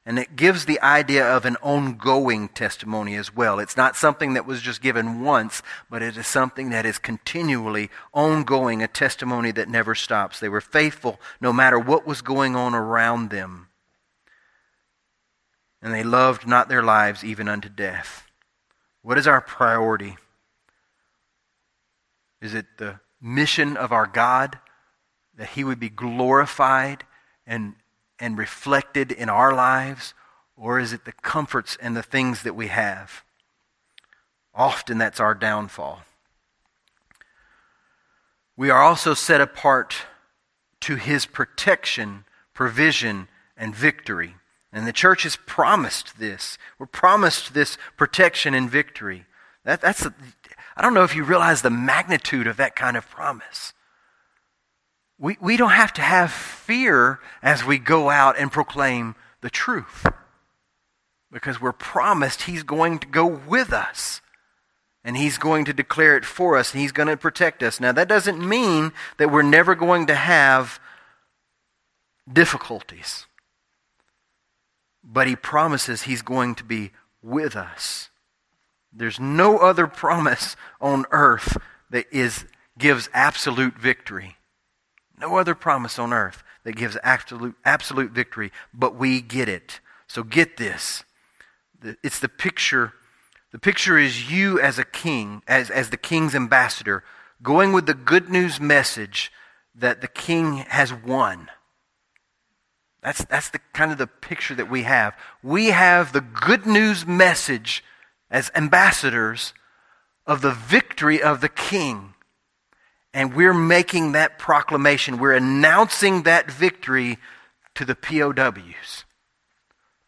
And 0.06 0.20
it 0.20 0.36
gives 0.36 0.66
the 0.66 0.82
idea 0.82 1.26
of 1.26 1.46
an 1.46 1.56
ongoing 1.62 2.50
testimony 2.50 3.16
as 3.16 3.34
well. 3.34 3.58
It's 3.58 3.78
not 3.78 3.96
something 3.96 4.34
that 4.34 4.46
was 4.46 4.62
just 4.62 4.82
given 4.82 5.22
once, 5.22 5.64
but 5.90 6.02
it 6.02 6.18
is 6.18 6.28
something 6.28 6.72
that 6.72 6.86
is 6.86 7.00
continually 7.00 7.90
ongoing, 8.14 8.84
a 8.84 8.88
testimony 8.90 9.52
that 9.52 9.70
never 9.70 9.96
stops. 9.96 10.42
They 10.42 10.50
were 10.50 10.60
faithful 10.60 11.22
no 11.40 11.54
matter 11.54 11.80
what 11.80 12.06
was 12.06 12.22
going 12.22 12.58
on 12.58 12.76
around 12.76 13.30
them 13.30 13.70
and 15.82 15.94
they 15.94 16.04
loved 16.04 16.46
not 16.46 16.68
their 16.68 16.84
lives 16.84 17.24
even 17.24 17.48
unto 17.48 17.70
death. 17.70 18.28
What 19.04 19.18
is 19.18 19.26
our 19.26 19.40
priority? 19.40 20.18
Is 22.42 22.54
it 22.54 22.66
the 22.78 23.00
mission 23.22 23.78
of 23.78 23.94
our 23.94 24.06
God 24.06 24.60
that 25.40 25.52
He 25.52 25.64
would 25.64 25.80
be 25.80 25.90
glorified 25.90 27.06
and, 27.48 27.74
and 28.20 28.38
reflected 28.38 29.10
in 29.10 29.30
our 29.30 29.56
lives? 29.56 30.14
Or 30.58 30.80
is 30.80 30.92
it 30.92 31.06
the 31.06 31.14
comforts 31.14 31.78
and 31.82 31.96
the 31.96 32.04
things 32.04 32.44
that 32.44 32.56
we 32.56 32.68
have? 32.68 33.24
Often 34.54 34.98
that's 34.98 35.22
our 35.22 35.34
downfall. 35.34 36.02
We 38.58 38.70
are 38.70 38.82
also 38.82 39.14
set 39.14 39.40
apart 39.40 39.96
to 40.82 40.98
His 40.98 41.26
protection, 41.26 42.26
provision, 42.54 43.30
and 43.56 43.74
victory. 43.74 44.36
And 44.74 44.86
the 44.86 44.92
church 44.92 45.26
is 45.26 45.38
promised 45.38 46.20
this. 46.20 46.58
We're 46.78 46.86
promised 46.86 47.54
this 47.54 47.78
protection 47.96 48.54
and 48.54 48.70
victory. 48.70 49.26
That, 49.64 49.80
that's 49.80 50.06
a, 50.06 50.14
I 50.76 50.82
don't 50.82 50.94
know 50.94 51.06
if 51.06 51.16
you 51.16 51.24
realize 51.24 51.62
the 51.62 51.70
magnitude 51.70 52.46
of 52.46 52.58
that 52.58 52.76
kind 52.76 52.98
of 52.98 53.10
promise. 53.10 53.72
We, 55.20 55.38
we 55.42 55.58
don't 55.58 55.72
have 55.72 55.94
to 55.94 56.02
have 56.02 56.32
fear 56.32 57.20
as 57.44 57.66
we 57.66 57.78
go 57.78 58.10
out 58.10 58.40
and 58.40 58.52
proclaim 58.52 59.16
the 59.42 59.50
truth 59.50 60.08
because 61.32 61.60
we're 61.60 61.74
promised 61.74 62.44
He's 62.44 62.64
going 62.64 63.00
to 63.00 63.08
go 63.08 63.26
with 63.26 63.74
us 63.74 64.22
and 65.04 65.18
He's 65.18 65.38
going 65.38 65.66
to 65.66 65.74
declare 65.74 66.16
it 66.16 66.26
for 66.26 66.58
us 66.58 66.72
and 66.72 66.82
He's 66.82 66.94
going 66.94 67.10
to 67.10 67.18
protect 67.18 67.62
us. 67.62 67.80
Now, 67.80 67.92
that 67.92 68.08
doesn't 68.08 68.40
mean 68.40 68.94
that 69.18 69.32
we're 69.32 69.42
never 69.42 69.76
going 69.76 70.08
to 70.08 70.16
have 70.16 70.80
difficulties 72.32 73.26
but 75.12 75.28
he 75.28 75.36
promises 75.36 76.04
he's 76.04 76.22
going 76.22 76.56
to 76.56 76.64
be 76.64 76.92
with 77.22 77.56
us. 77.56 78.10
There's 78.94 79.20
no 79.20 79.58
other 79.58 79.88
promise 79.88 80.56
on 80.82 81.06
earth 81.12 81.58
that 81.90 82.06
is, 82.12 82.46
gives 82.78 83.10
absolute 83.14 83.78
victory. 83.78 84.38
No 85.20 85.38
other 85.38 85.56
promise 85.56 86.00
on 86.00 86.14
earth 86.14 86.44
that 86.64 86.76
gives 86.76 86.98
absolute, 87.04 87.56
absolute 87.66 88.12
victory, 88.12 88.52
but 88.74 88.96
we 88.96 89.22
get 89.22 89.50
it. 89.50 89.80
So 90.08 90.24
get 90.24 90.58
this. 90.58 91.04
It's 92.04 92.20
the 92.20 92.30
picture. 92.30 92.94
The 93.52 93.60
picture 93.60 93.98
is 93.98 94.32
you 94.32 94.60
as 94.60 94.80
a 94.80 94.86
king, 94.86 95.42
as, 95.48 95.70
as 95.70 95.90
the 95.90 95.98
king's 95.98 96.36
ambassador, 96.36 97.04
going 97.42 97.74
with 97.74 97.86
the 97.86 97.94
good 97.94 98.30
news 98.30 98.60
message 98.60 99.32
that 99.76 100.02
the 100.02 100.08
king 100.08 100.58
has 100.58 100.94
won. 100.94 101.50
That's, 103.02 103.24
that's 103.26 103.50
the 103.50 103.60
kind 103.74 103.92
of 103.92 103.98
the 103.98 104.08
picture 104.08 104.56
that 104.56 104.70
we 104.70 104.84
have. 104.84 105.16
We 105.42 105.68
have 105.68 106.12
the 106.12 106.22
good 106.22 106.66
news 106.66 107.06
message 107.06 107.84
as 108.30 108.52
ambassadors 108.56 109.54
of 110.28 110.42
the 110.42 110.52
victory 110.52 111.22
of 111.22 111.42
the 111.42 111.50
king. 111.50 112.14
And 113.14 113.34
we're 113.34 113.54
making 113.54 114.12
that 114.12 114.38
proclamation. 114.38 115.18
We're 115.18 115.36
announcing 115.36 116.24
that 116.24 116.52
victory 116.52 117.18
to 117.76 117.86
the 117.86 117.96
POWs, 117.96 119.06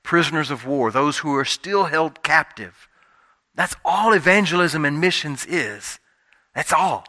prisoners 0.04 0.52
of 0.52 0.66
war, 0.66 0.92
those 0.92 1.20
who 1.20 1.36
are 1.36 1.46
still 1.46 1.86
held 1.86 2.22
captive. 2.22 2.88
That's 3.56 3.76
all 3.84 4.14
evangelism 4.14 4.86
and 4.86 5.02
missions 5.02 5.46
is. 5.46 6.00
That's 6.54 6.74
all. 6.74 7.06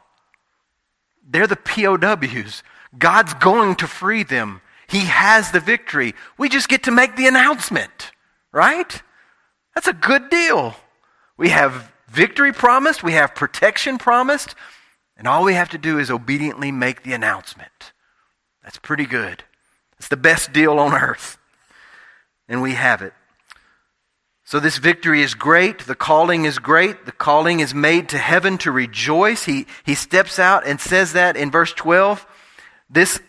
They're 1.29 1.47
the 1.47 1.57
POWs. 1.57 2.63
God's 2.99 3.35
going 3.35 3.77
to 3.77 3.87
free 3.87 4.23
them. 4.23 4.61
He 4.87 5.01
has 5.01 5.51
the 5.51 5.61
victory. 5.61 6.15
We 6.37 6.49
just 6.49 6.69
get 6.69 6.83
to 6.85 6.91
make 6.91 7.17
the 7.17 7.27
announcement, 7.27 8.13
right? 8.53 9.03
That's 9.75 9.89
a 9.89 9.93
good 9.93 10.29
deal. 10.29 10.75
We 11.37 11.49
have 11.49 11.91
victory 12.09 12.53
promised, 12.53 13.03
we 13.03 13.13
have 13.13 13.35
protection 13.35 13.97
promised, 13.97 14.55
and 15.23 15.29
all 15.29 15.45
we 15.45 15.55
have 15.55 15.69
to 15.69 15.79
do 15.79 16.01
is 16.01 16.11
obediently 16.11 16.73
make 16.73 17.05
the 17.05 17.13
announcement. 17.13 17.93
That's 18.65 18.79
pretty 18.79 19.07
good. 19.07 19.45
It's 19.97 20.09
the 20.09 20.17
best 20.17 20.53
deal 20.53 20.81
on 20.81 20.93
earth. 21.01 21.39
And 22.49 22.61
we 22.61 22.73
have 22.73 23.03
it. 23.03 23.13
So, 24.43 24.59
this 24.59 24.79
victory 24.79 25.23
is 25.23 25.35
great. 25.35 25.87
The 25.87 25.95
calling 25.95 26.45
is 26.45 26.59
great. 26.59 27.07
The 27.07 27.13
calling 27.13 27.61
is 27.61 27.73
made 27.73 28.09
to 28.09 28.19
heaven 28.19 28.59
to 28.59 28.73
rejoice. 28.73 29.45
He, 29.45 29.67
he 29.85 29.95
steps 29.95 30.41
out 30.41 30.67
and 30.67 30.81
says 30.81 31.13
that 31.13 31.37
in 31.37 31.53
verse 31.53 31.73
12. 31.73 32.27
This 32.91 33.21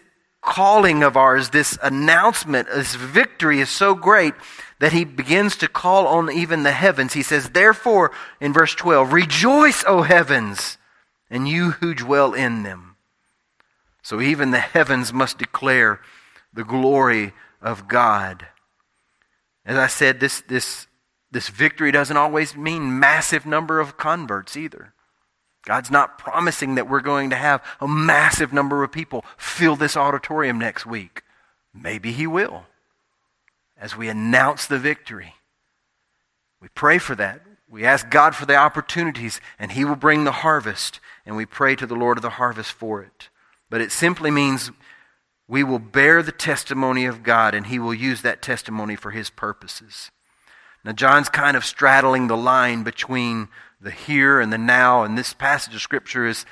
calling 0.41 1.03
of 1.03 1.15
ours, 1.15 1.51
this 1.51 1.77
announcement, 1.84 2.69
this 2.69 2.95
victory 2.95 3.60
is 3.60 3.69
so 3.69 3.93
great 3.93 4.34
that 4.79 4.93
he 4.93 5.06
begins 5.06 5.58
to 5.58 5.67
call 5.67 6.08
on 6.08 6.32
even 6.32 6.63
the 6.63 6.71
heavens. 6.71 7.13
He 7.13 7.21
says, 7.21 7.51
Therefore, 7.51 8.12
in 8.41 8.51
verse 8.51 8.73
12, 8.73 9.13
rejoice, 9.13 9.84
O 9.86 10.01
heavens, 10.01 10.79
and 11.34 11.48
you 11.48 11.72
who 11.72 11.96
dwell 11.96 12.36
in 12.36 12.62
them. 12.62 12.96
So 14.04 14.22
even 14.22 14.52
the 14.52 14.60
heavens 14.60 15.12
must 15.12 15.39
declare 15.39 16.00
the 16.54 16.63
glory 16.63 17.34
of 17.60 17.88
God. 17.88 18.46
As 19.65 19.76
I 19.76 19.88
said, 19.88 20.19
this, 20.19 20.41
this, 20.41 20.86
this 21.32 21.50
victory 21.50 21.91
doesn't 21.91 22.15
always 22.15 22.56
mean 22.56 23.00
massive 23.00 23.48
number 23.48 23.80
of 23.80 23.98
converts 23.98 24.56
either. 24.56 24.93
God's 25.65 25.89
not 25.89 26.19
promising 26.19 26.76
that 26.76 26.88
we're 26.88 27.02
going 27.02 27.32
to 27.32 27.36
have 27.36 27.63
a 27.82 27.88
massive 27.88 28.54
number 28.54 28.84
of 28.84 28.91
people 28.91 29.26
fill 29.36 29.76
this 29.76 29.98
auditorium 29.98 30.60
next 30.60 30.86
week. 30.86 31.24
Maybe 31.74 32.12
He 32.12 32.28
will 32.28 32.65
as 33.76 33.98
we 33.98 34.08
announce 34.08 34.67
the 34.67 34.78
victory. 34.78 35.34
We 36.62 36.67
pray 36.76 37.00
for 37.00 37.15
that. 37.15 37.41
We 37.73 37.86
ask 37.86 38.07
God 38.12 38.36
for 38.36 38.45
the 38.45 38.55
opportunities, 38.55 39.41
and 39.57 39.71
He 39.71 39.83
will 39.83 39.95
bring 39.95 40.25
the 40.25 40.31
harvest, 40.31 40.99
and 41.25 41.36
we 41.36 41.47
pray 41.47 41.75
to 41.77 41.88
the 41.88 41.95
Lord 41.95 42.19
of 42.19 42.21
the 42.21 42.29
harvest 42.29 42.71
for 42.71 43.01
it. 43.01 43.29
But 43.67 43.81
it 43.81 43.91
simply 43.91 44.29
means 44.29 44.69
we 45.47 45.63
will 45.63 45.79
bear 45.79 46.21
the 46.21 46.31
testimony 46.31 47.05
of 47.05 47.23
God, 47.23 47.55
and 47.55 47.65
He 47.65 47.79
will 47.79 47.95
use 47.95 48.21
that 48.21 48.43
testimony 48.43 48.95
for 48.95 49.09
His 49.09 49.31
purposes. 49.31 50.12
Now, 50.86 50.91
John's 50.91 51.29
kind 51.29 51.57
of 51.57 51.65
straddling 51.65 52.27
the 52.27 52.38
line 52.38 52.83
between 52.83 53.47
the 53.81 53.89
here 53.89 54.39
and 54.39 54.53
the 54.53 54.59
now. 54.59 55.01
And 55.01 55.17
this 55.17 55.33
passage 55.33 55.73
of 55.73 55.81
Scripture 55.81 56.27
is, 56.27 56.45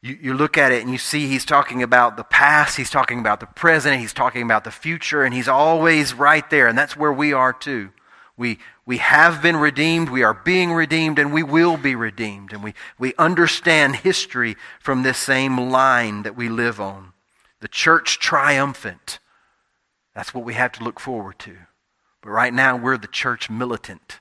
you, 0.00 0.32
look 0.32 0.56
at 0.56 0.70
it 0.70 0.80
and 0.80 0.92
you 0.92 0.98
see 0.98 1.26
he's 1.26 1.44
talking 1.44 1.82
about 1.82 2.16
the 2.16 2.22
past, 2.22 2.76
he's 2.76 2.90
talking 2.90 3.18
about 3.18 3.40
the 3.40 3.46
present, 3.46 3.98
he's 3.98 4.12
talking 4.12 4.42
about 4.42 4.62
the 4.62 4.70
future, 4.70 5.24
and 5.24 5.34
he's 5.34 5.48
always 5.48 6.14
right 6.14 6.48
there. 6.50 6.68
And 6.68 6.78
that's 6.78 6.96
where 6.96 7.12
we 7.12 7.32
are 7.32 7.52
too. 7.52 7.90
We, 8.36 8.58
we 8.86 8.98
have 8.98 9.42
been 9.42 9.56
redeemed, 9.56 10.08
we 10.10 10.22
are 10.22 10.32
being 10.32 10.72
redeemed, 10.72 11.18
and 11.18 11.32
we 11.32 11.42
will 11.42 11.76
be 11.76 11.96
redeemed. 11.96 12.52
And 12.52 12.62
we, 12.62 12.72
we 12.98 13.14
understand 13.18 13.96
history 13.96 14.56
from 14.78 15.02
this 15.02 15.18
same 15.18 15.58
line 15.70 16.22
that 16.22 16.36
we 16.36 16.48
live 16.48 16.80
on. 16.80 17.12
The 17.58 17.66
church 17.68 18.20
triumphant. 18.20 19.18
That's 20.14 20.32
what 20.32 20.44
we 20.44 20.54
have 20.54 20.70
to 20.72 20.84
look 20.84 21.00
forward 21.00 21.40
to. 21.40 21.56
But 22.22 22.30
right 22.30 22.54
now, 22.54 22.76
we're 22.76 22.96
the 22.96 23.08
church 23.08 23.50
militant. 23.50 24.20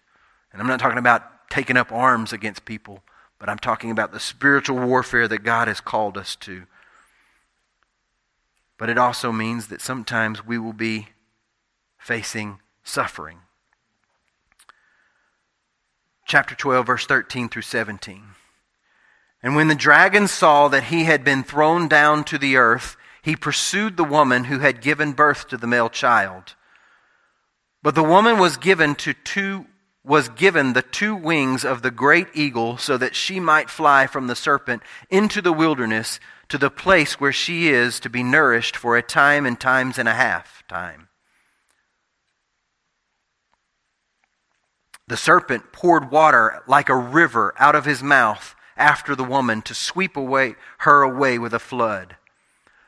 And 0.51 0.59
I'm 0.59 0.67
not 0.67 0.79
talking 0.79 0.97
about 0.97 1.47
taking 1.49 1.77
up 1.77 1.91
arms 1.91 2.33
against 2.33 2.65
people, 2.65 3.03
but 3.37 3.49
I'm 3.49 3.59
talking 3.59 3.91
about 3.91 4.13
the 4.13 4.19
spiritual 4.19 4.79
warfare 4.79 5.27
that 5.27 5.43
God 5.43 5.67
has 5.67 5.79
called 5.79 6.17
us 6.17 6.35
to. 6.37 6.63
But 8.79 8.89
it 8.89 8.97
also 8.97 9.31
means 9.31 9.67
that 9.67 9.79
sometimes 9.79 10.43
we 10.43 10.57
will 10.57 10.73
be 10.73 11.09
facing 11.99 12.59
suffering. 12.83 13.41
Chapter 16.35 16.53
12, 16.53 16.85
verse 16.85 17.05
13 17.05 17.47
through 17.47 17.61
17. 17.61 18.21
And 19.41 19.55
when 19.55 19.69
the 19.69 19.73
dragon 19.73 20.27
saw 20.27 20.67
that 20.67 20.83
he 20.83 21.05
had 21.05 21.23
been 21.23 21.43
thrown 21.43 21.87
down 21.87 22.25
to 22.25 22.37
the 22.37 22.57
earth, 22.57 22.97
he 23.21 23.37
pursued 23.37 23.95
the 23.95 24.03
woman 24.03 24.43
who 24.43 24.59
had 24.59 24.81
given 24.81 25.13
birth 25.13 25.47
to 25.47 25.55
the 25.55 25.65
male 25.65 25.87
child. 25.87 26.55
But 27.81 27.95
the 27.95 28.03
woman 28.03 28.37
was 28.37 28.57
given 28.57 28.95
to 28.95 29.13
two 29.13 29.67
was 30.03 30.27
given 30.27 30.73
the 30.73 30.81
two 30.81 31.15
wings 31.15 31.63
of 31.63 31.81
the 31.81 31.89
great 31.89 32.27
eagle 32.33 32.75
so 32.75 32.97
that 32.97 33.15
she 33.15 33.39
might 33.39 33.69
fly 33.69 34.05
from 34.05 34.27
the 34.27 34.35
serpent 34.35 34.83
into 35.09 35.41
the 35.41 35.53
wilderness 35.53 36.19
to 36.49 36.57
the 36.57 36.69
place 36.69 37.17
where 37.17 37.31
she 37.31 37.69
is 37.69 37.97
to 38.01 38.09
be 38.09 38.23
nourished 38.23 38.75
for 38.75 38.97
a 38.97 39.01
time 39.01 39.45
and 39.45 39.57
times 39.57 39.97
and 39.97 40.09
a 40.09 40.13
half 40.13 40.65
time. 40.67 41.07
The 45.07 45.17
serpent 45.17 45.71
poured 45.71 46.09
water 46.09 46.63
like 46.67 46.89
a 46.89 46.95
river 46.95 47.53
out 47.57 47.75
of 47.75 47.85
his 47.85 48.01
mouth 48.01 48.55
after 48.75 49.15
the 49.15 49.23
woman 49.23 49.61
to 49.63 49.73
sweep 49.73 50.17
away 50.17 50.55
her 50.79 51.03
away 51.03 51.37
with 51.37 51.53
a 51.53 51.59
flood. 51.59 52.17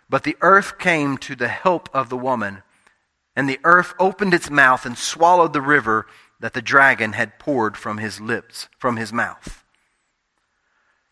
But 0.09 0.23
the 0.23 0.37
earth 0.41 0.79
came 0.79 1.17
to 1.19 1.35
the 1.35 1.47
help 1.47 1.89
of 1.93 2.09
the 2.09 2.17
woman, 2.17 2.63
and 3.35 3.47
the 3.47 3.59
earth 3.63 3.93
opened 3.99 4.33
its 4.33 4.49
mouth 4.49 4.85
and 4.85 4.97
swallowed 4.97 5.53
the 5.53 5.61
river 5.61 6.07
that 6.39 6.53
the 6.53 6.61
dragon 6.61 7.13
had 7.13 7.39
poured 7.39 7.77
from 7.77 7.97
his 7.97 8.19
lips, 8.19 8.67
from 8.77 8.97
his 8.97 9.13
mouth. 9.13 9.63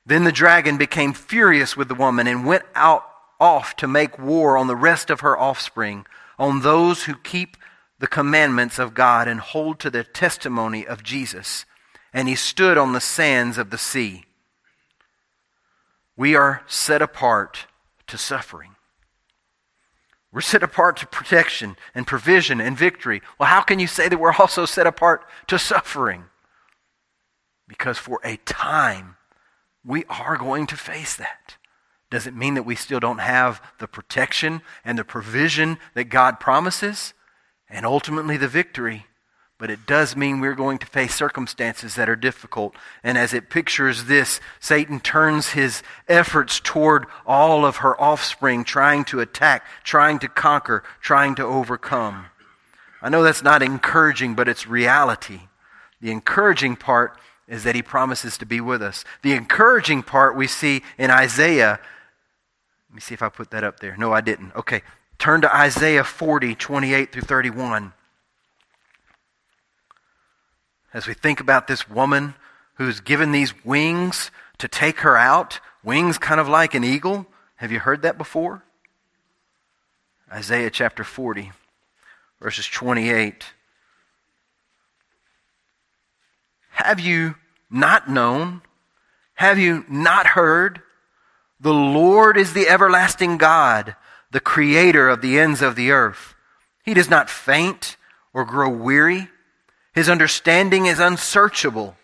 Then 0.05 0.23
the 0.23 0.31
dragon 0.31 0.77
became 0.77 1.13
furious 1.13 1.75
with 1.75 1.87
the 1.87 1.95
woman 1.95 2.27
and 2.27 2.45
went 2.45 2.63
out 2.73 3.03
off 3.39 3.75
to 3.77 3.87
make 3.87 4.19
war 4.19 4.57
on 4.57 4.67
the 4.67 4.75
rest 4.75 5.09
of 5.09 5.21
her 5.21 5.37
offspring, 5.37 6.05
on 6.37 6.61
those 6.61 7.03
who 7.03 7.15
keep 7.15 7.57
the 7.99 8.07
commandments 8.07 8.79
of 8.79 8.93
God 8.93 9.27
and 9.27 9.39
hold 9.39 9.79
to 9.79 9.89
the 9.89 10.03
testimony 10.03 10.85
of 10.85 11.03
Jesus. 11.03 11.65
And 12.13 12.27
he 12.27 12.35
stood 12.35 12.77
on 12.77 12.93
the 12.93 13.01
sands 13.01 13.57
of 13.57 13.69
the 13.69 13.77
sea. 13.77 14.25
We 16.17 16.35
are 16.35 16.63
set 16.67 17.01
apart 17.01 17.67
to 18.07 18.17
suffering. 18.17 18.71
We're 20.31 20.41
set 20.41 20.63
apart 20.63 20.97
to 20.97 21.07
protection 21.07 21.77
and 21.93 22.05
provision 22.05 22.59
and 22.59 22.77
victory. 22.77 23.21
Well, 23.39 23.49
how 23.49 23.61
can 23.61 23.79
you 23.79 23.87
say 23.87 24.09
that 24.09 24.17
we're 24.17 24.33
also 24.33 24.65
set 24.65 24.85
apart 24.85 25.23
to 25.47 25.57
suffering? 25.57 26.25
Because 27.67 27.97
for 27.97 28.19
a 28.23 28.37
time, 28.37 29.15
we 29.85 30.03
are 30.09 30.37
going 30.37 30.67
to 30.67 30.77
face 30.77 31.15
that. 31.15 31.55
Does 32.09 32.27
it 32.27 32.35
mean 32.35 32.53
that 32.53 32.63
we 32.63 32.75
still 32.75 32.99
don't 32.99 33.19
have 33.19 33.61
the 33.79 33.87
protection 33.87 34.61
and 34.83 34.99
the 34.99 35.03
provision 35.03 35.77
that 35.95 36.05
God 36.05 36.39
promises 36.39 37.13
and 37.69 37.85
ultimately 37.85 38.37
the 38.37 38.47
victory? 38.47 39.05
But 39.57 39.69
it 39.69 39.85
does 39.85 40.17
mean 40.17 40.41
we're 40.41 40.53
going 40.53 40.79
to 40.79 40.85
face 40.85 41.15
circumstances 41.15 41.95
that 41.95 42.09
are 42.09 42.17
difficult. 42.17 42.75
And 43.03 43.17
as 43.17 43.33
it 43.33 43.49
pictures 43.49 44.05
this, 44.05 44.41
Satan 44.59 44.99
turns 44.99 45.51
his 45.51 45.81
efforts 46.09 46.59
toward 46.59 47.05
all 47.25 47.65
of 47.65 47.77
her 47.77 47.99
offspring, 47.99 48.65
trying 48.65 49.05
to 49.05 49.21
attack, 49.21 49.65
trying 49.83 50.19
to 50.19 50.27
conquer, 50.27 50.83
trying 50.99 51.35
to 51.35 51.43
overcome. 51.43 52.25
I 53.01 53.07
know 53.07 53.23
that's 53.23 53.43
not 53.43 53.63
encouraging, 53.63 54.35
but 54.35 54.49
it's 54.49 54.67
reality. 54.67 55.41
The 56.01 56.11
encouraging 56.11 56.75
part 56.75 57.17
is 57.47 57.63
that 57.63 57.75
he 57.75 57.81
promises 57.81 58.37
to 58.39 58.45
be 58.45 58.59
with 58.59 58.81
us. 58.81 59.05
The 59.21 59.33
encouraging 59.33 60.03
part 60.03 60.35
we 60.35 60.47
see 60.47 60.83
in 60.97 61.09
Isaiah. 61.11 61.79
Let 62.89 62.95
me 62.95 63.01
see 63.01 63.13
if 63.13 63.21
I 63.21 63.29
put 63.29 63.51
that 63.51 63.63
up 63.63 63.79
there. 63.79 63.95
No, 63.95 64.11
I 64.11 64.21
didn't. 64.21 64.53
Okay. 64.55 64.81
Turn 65.17 65.41
to 65.41 65.55
Isaiah 65.55 66.03
40, 66.03 66.55
28 66.55 67.11
through 67.11 67.21
31 67.21 67.93
as 70.95 71.07
we 71.07 71.13
think 71.13 71.41
about 71.41 71.67
this 71.67 71.89
woman 71.89 72.35
who's 72.75 73.01
given 73.01 73.33
these 73.33 73.53
wings 73.65 74.31
to 74.57 74.65
take 74.65 74.99
her 74.99 75.17
out, 75.17 75.59
wings 75.83 76.17
kind 76.17 76.39
of 76.39 76.47
like 76.47 76.73
an 76.73 76.85
eagle. 76.85 77.27
Have 77.57 77.69
you 77.69 77.79
heard 77.79 78.01
that 78.03 78.17
before? 78.17 78.63
Isaiah 80.31 80.69
chapter 80.69 81.03
40, 81.03 81.51
verses 82.39 82.65
28. 82.65 83.43
Have 86.69 87.01
you 87.01 87.35
not 87.69 88.09
known? 88.09 88.61
Have 89.33 89.59
you 89.59 89.83
not 89.89 90.27
heard? 90.27 90.81
The 91.59 91.73
Lord 91.73 92.37
is 92.37 92.53
the 92.53 92.69
everlasting 92.69 93.37
God, 93.37 93.97
the 94.35 94.41
creator 94.41 95.07
of 95.07 95.21
the 95.21 95.39
ends 95.39 95.61
of 95.61 95.77
the 95.77 95.91
earth. 95.91 96.35
He 96.83 96.93
does 96.93 97.09
not 97.09 97.29
faint 97.29 97.95
or 98.33 98.43
grow 98.43 98.67
weary. 98.67 99.29
His 99.93 100.09
understanding 100.09 100.87
is 100.87 100.99
unsearchable. 100.99 101.95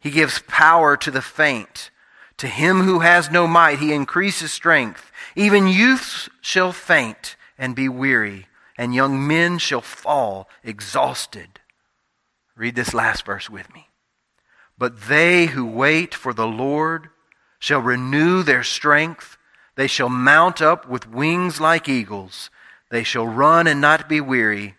He 0.00 0.10
gives 0.10 0.42
power 0.48 0.96
to 0.96 1.10
the 1.10 1.20
faint. 1.20 1.90
To 2.38 2.46
him 2.46 2.80
who 2.80 3.00
has 3.00 3.30
no 3.30 3.46
might, 3.46 3.78
he 3.78 3.92
increases 3.92 4.52
strength. 4.52 5.12
Even 5.36 5.68
youths 5.68 6.30
shall 6.40 6.72
faint 6.72 7.36
and 7.58 7.76
be 7.76 7.90
weary, 7.90 8.46
and 8.78 8.94
young 8.94 9.28
men 9.28 9.58
shall 9.58 9.82
fall 9.82 10.48
exhausted. 10.62 11.60
Read 12.56 12.74
this 12.74 12.94
last 12.94 13.26
verse 13.26 13.50
with 13.50 13.70
me. 13.74 13.88
But 14.78 15.08
they 15.08 15.44
who 15.44 15.66
wait 15.66 16.14
for 16.14 16.32
the 16.32 16.46
Lord 16.46 17.10
shall 17.58 17.80
renew 17.80 18.42
their 18.42 18.62
strength. 18.62 19.36
They 19.76 19.86
shall 19.86 20.08
mount 20.08 20.62
up 20.62 20.88
with 20.88 21.10
wings 21.10 21.60
like 21.60 21.88
eagles. 21.88 22.50
They 22.90 23.02
shall 23.02 23.26
run 23.26 23.66
and 23.66 23.80
not 23.80 24.08
be 24.08 24.20
weary. 24.20 24.74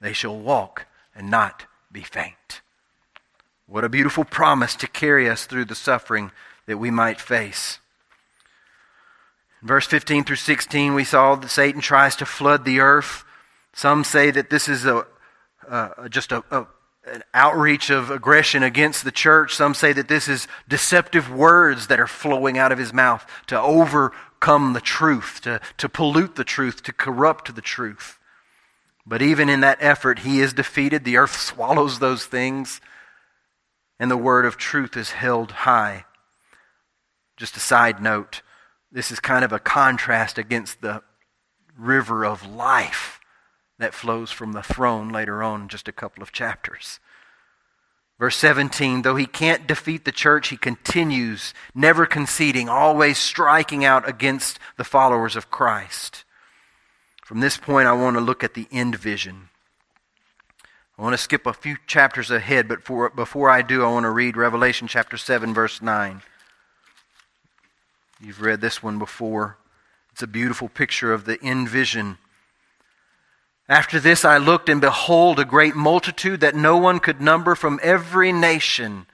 They 0.00 0.12
shall 0.12 0.36
walk 0.36 0.86
and 1.14 1.30
not 1.30 1.66
be 1.90 2.02
faint. 2.02 2.60
What 3.66 3.84
a 3.84 3.88
beautiful 3.88 4.24
promise 4.24 4.76
to 4.76 4.86
carry 4.86 5.28
us 5.28 5.46
through 5.46 5.64
the 5.64 5.74
suffering 5.74 6.30
that 6.66 6.78
we 6.78 6.90
might 6.90 7.20
face. 7.20 7.78
Verse 9.62 9.86
15 9.86 10.24
through 10.24 10.36
16, 10.36 10.94
we 10.94 11.04
saw 11.04 11.36
that 11.36 11.48
Satan 11.48 11.80
tries 11.80 12.16
to 12.16 12.26
flood 12.26 12.66
the 12.66 12.80
earth. 12.80 13.24
Some 13.72 14.04
say 14.04 14.30
that 14.30 14.50
this 14.50 14.68
is 14.68 14.84
a, 14.84 15.06
uh, 15.66 16.08
just 16.10 16.32
a, 16.32 16.44
a, 16.50 16.66
an 17.06 17.22
outreach 17.32 17.88
of 17.88 18.10
aggression 18.10 18.62
against 18.62 19.04
the 19.04 19.10
church. 19.10 19.54
Some 19.54 19.72
say 19.72 19.94
that 19.94 20.08
this 20.08 20.28
is 20.28 20.46
deceptive 20.68 21.30
words 21.30 21.86
that 21.86 21.98
are 21.98 22.06
flowing 22.06 22.58
out 22.58 22.72
of 22.72 22.78
his 22.78 22.92
mouth 22.92 23.26
to 23.46 23.58
overcome 24.44 24.74
the 24.74 24.80
truth, 24.80 25.40
to, 25.42 25.58
to 25.78 25.88
pollute 25.88 26.36
the 26.36 26.44
truth, 26.44 26.82
to 26.82 26.92
corrupt 26.92 27.54
the 27.54 27.62
truth. 27.62 28.18
But 29.06 29.22
even 29.22 29.48
in 29.48 29.60
that 29.60 29.78
effort, 29.80 30.20
he 30.20 30.40
is 30.40 30.52
defeated. 30.52 31.04
The 31.04 31.16
earth 31.16 31.34
swallows 31.34 31.98
those 31.98 32.26
things, 32.26 32.80
and 33.98 34.10
the 34.10 34.18
word 34.18 34.44
of 34.44 34.58
truth 34.58 34.96
is 34.98 35.12
held 35.12 35.50
high. 35.50 36.04
Just 37.38 37.56
a 37.56 37.60
side 37.60 38.02
note 38.02 38.42
this 38.92 39.10
is 39.10 39.18
kind 39.18 39.44
of 39.44 39.52
a 39.52 39.58
contrast 39.58 40.38
against 40.38 40.80
the 40.80 41.02
river 41.76 42.24
of 42.24 42.46
life 42.46 43.18
that 43.78 43.92
flows 43.92 44.30
from 44.30 44.52
the 44.52 44.62
throne 44.62 45.08
later 45.08 45.42
on 45.42 45.68
just 45.68 45.88
a 45.88 45.92
couple 45.92 46.22
of 46.22 46.30
chapters. 46.30 47.00
Verse 48.24 48.36
17, 48.36 49.02
though 49.02 49.16
he 49.16 49.26
can't 49.26 49.66
defeat 49.66 50.06
the 50.06 50.10
church, 50.10 50.48
he 50.48 50.56
continues, 50.56 51.52
never 51.74 52.06
conceding, 52.06 52.70
always 52.70 53.18
striking 53.18 53.84
out 53.84 54.08
against 54.08 54.58
the 54.78 54.82
followers 54.82 55.36
of 55.36 55.50
Christ. 55.50 56.24
From 57.22 57.40
this 57.40 57.58
point, 57.58 57.86
I 57.86 57.92
want 57.92 58.16
to 58.16 58.22
look 58.22 58.42
at 58.42 58.54
the 58.54 58.66
end 58.72 58.96
vision. 58.96 59.50
I 60.98 61.02
want 61.02 61.12
to 61.12 61.18
skip 61.18 61.44
a 61.44 61.52
few 61.52 61.76
chapters 61.86 62.30
ahead, 62.30 62.66
but 62.66 62.82
for, 62.82 63.10
before 63.10 63.50
I 63.50 63.60
do, 63.60 63.84
I 63.84 63.92
want 63.92 64.04
to 64.04 64.10
read 64.10 64.38
Revelation 64.38 64.88
chapter 64.88 65.18
7, 65.18 65.52
verse 65.52 65.82
9. 65.82 66.22
You've 68.22 68.40
read 68.40 68.62
this 68.62 68.82
one 68.82 68.98
before. 68.98 69.58
It's 70.12 70.22
a 70.22 70.26
beautiful 70.26 70.70
picture 70.70 71.12
of 71.12 71.26
the 71.26 71.38
end 71.42 71.68
vision 71.68 72.16
after 73.68 73.98
this 73.98 74.24
I 74.24 74.38
looked, 74.38 74.68
and 74.68 74.80
behold, 74.80 75.38
a 75.38 75.44
great 75.44 75.74
multitude 75.74 76.40
that 76.40 76.54
no 76.54 76.76
one 76.76 77.00
could 77.00 77.20
number 77.20 77.54
from 77.54 77.80
every 77.82 78.32
nation, 78.32 79.06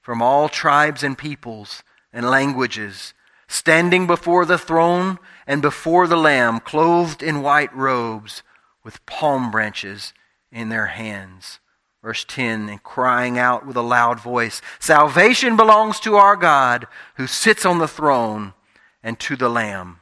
from 0.00 0.22
all 0.22 0.48
tribes 0.48 1.02
and 1.02 1.18
peoples 1.18 1.82
and 2.12 2.30
languages, 2.30 3.14
standing 3.48 4.06
before 4.06 4.44
the 4.44 4.58
throne 4.58 5.18
and 5.46 5.60
before 5.60 6.06
the 6.06 6.16
Lamb, 6.16 6.60
clothed 6.60 7.22
in 7.22 7.42
white 7.42 7.74
robes, 7.74 8.42
with 8.84 9.04
palm 9.06 9.50
branches 9.50 10.14
in 10.52 10.68
their 10.68 10.86
hands. 10.86 11.58
Verse 12.02 12.24
10, 12.24 12.68
and 12.68 12.82
crying 12.84 13.36
out 13.36 13.66
with 13.66 13.76
a 13.76 13.82
loud 13.82 14.20
voice 14.20 14.62
Salvation 14.78 15.56
belongs 15.56 15.98
to 16.00 16.14
our 16.14 16.36
God 16.36 16.86
who 17.16 17.26
sits 17.26 17.66
on 17.66 17.78
the 17.78 17.88
throne 17.88 18.54
and 19.02 19.18
to 19.18 19.34
the 19.34 19.48
Lamb. 19.48 19.98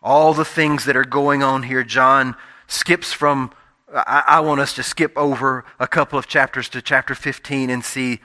All 0.00 0.32
the 0.32 0.44
things 0.44 0.84
that 0.84 0.96
are 0.96 1.04
going 1.04 1.42
on 1.42 1.64
here, 1.64 1.82
John 1.82 2.36
skips 2.72 3.12
from, 3.12 3.52
I, 3.94 4.24
I 4.26 4.40
want 4.40 4.60
us 4.60 4.74
to 4.74 4.82
skip 4.82 5.16
over 5.16 5.64
a 5.78 5.86
couple 5.86 6.18
of 6.18 6.26
chapters 6.26 6.68
to 6.70 6.82
chapter 6.82 7.14
15 7.14 7.70
and 7.70 7.84
see 7.84 8.20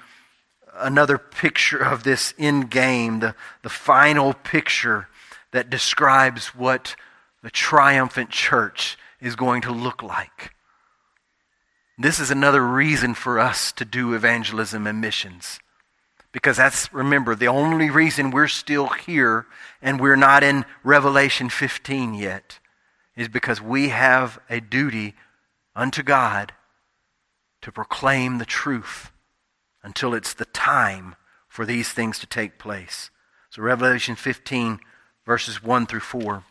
another 0.76 1.18
picture 1.18 1.80
of 1.80 2.04
this 2.04 2.34
end 2.38 2.70
game, 2.70 3.20
the, 3.20 3.36
the 3.64 3.70
final 3.70 4.34
picture 4.34 5.08
that 5.52 5.70
describes 5.70 6.48
what 6.48 6.96
the 7.44 7.50
triumphant 7.50 8.30
church 8.30 8.98
is 9.20 9.36
going 9.36 9.62
to 9.62 9.72
look 9.72 10.02
like. 10.02 10.54
This 11.98 12.20
is 12.20 12.30
another 12.30 12.66
reason 12.66 13.16
for 13.16 13.40
us 13.40 13.72
to 13.74 13.86
do 13.86 14.14
evangelism 14.14 14.86
and 14.86 15.02
missions. 15.02 15.60
Because 16.32 16.58
that's, 16.58 16.94
remember, 16.94 17.34
the 17.34 17.48
only 17.48 17.90
reason 17.90 18.30
we're 18.30 18.48
still 18.48 18.88
here 18.88 19.48
and 19.82 20.00
we're 20.00 20.16
not 20.16 20.44
in 20.44 20.66
Revelation 20.84 21.50
15 21.50 22.14
yet 22.14 22.60
is 23.18 23.28
because 23.28 23.60
we 23.60 23.90
have 23.90 24.40
a 24.50 24.62
duty 24.62 25.16
unto 25.76 26.04
God 26.04 26.54
to 27.62 27.72
proclaim 27.72 28.38
the 28.38 28.46
truth 28.46 29.12
until 29.84 30.14
it's 30.14 30.34
the 30.34 30.46
time 30.46 31.16
for 31.50 31.66
these 31.66 31.90
things 31.90 32.20
to 32.20 32.28
take 32.28 32.60
place. 32.60 33.10
So, 33.50 33.64
Revelation 33.64 34.16
15, 34.16 34.80
verses 35.26 35.64
1 35.64 35.88
through 35.88 36.02
4. 36.02 36.44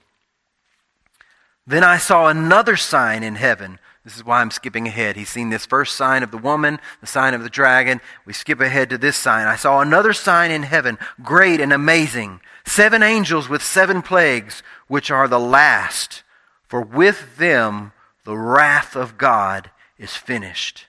Then 1.67 1.85
I 1.85 1.99
saw 1.99 2.27
another 2.27 2.77
sign 2.77 3.23
in 3.23 3.37
heaven. 3.37 3.79
This 4.05 4.17
is 4.17 4.25
why 4.25 4.41
I'm 4.41 4.51
skipping 4.51 4.89
ahead. 4.89 5.17
He's 5.17 5.29
seen 5.29 5.51
this 5.51 5.67
first 5.67 5.97
sign 5.97 6.23
of 6.23 6.31
the 6.31 6.39
woman, 6.39 6.81
the 7.01 7.07
sign 7.07 7.35
of 7.35 7.43
the 7.43 7.51
dragon. 7.51 8.01
We 8.25 8.33
skip 8.33 8.61
ahead 8.61 8.91
to 8.91 8.99
this 8.99 9.17
sign. 9.17 9.47
I 9.47 9.57
saw 9.57 9.81
another 9.81 10.13
sign 10.13 10.51
in 10.51 10.63
heaven, 10.63 10.99
great 11.23 11.61
and 11.61 11.73
amazing. 11.73 12.41
Seven 12.65 13.03
angels 13.03 13.49
with 13.49 13.63
seven 13.63 14.03
plagues, 14.03 14.63
which 14.89 15.11
are 15.11 15.29
the 15.29 15.41
last 15.41 16.23
for 16.67 16.81
with 16.81 17.37
them 17.37 17.93
the 18.25 18.37
wrath 18.37 18.97
of 18.97 19.19
God 19.19 19.71
is 19.99 20.17
finished. 20.17 20.87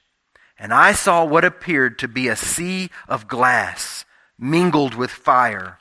And 0.59 0.73
I 0.73 0.91
saw 0.91 1.23
what 1.23 1.45
appeared 1.45 1.99
to 1.99 2.07
be 2.07 2.27
a 2.27 2.35
sea 2.35 2.89
of 3.07 3.27
glass 3.27 4.05
mingled 4.39 4.95
with 4.95 5.11
fire, 5.11 5.77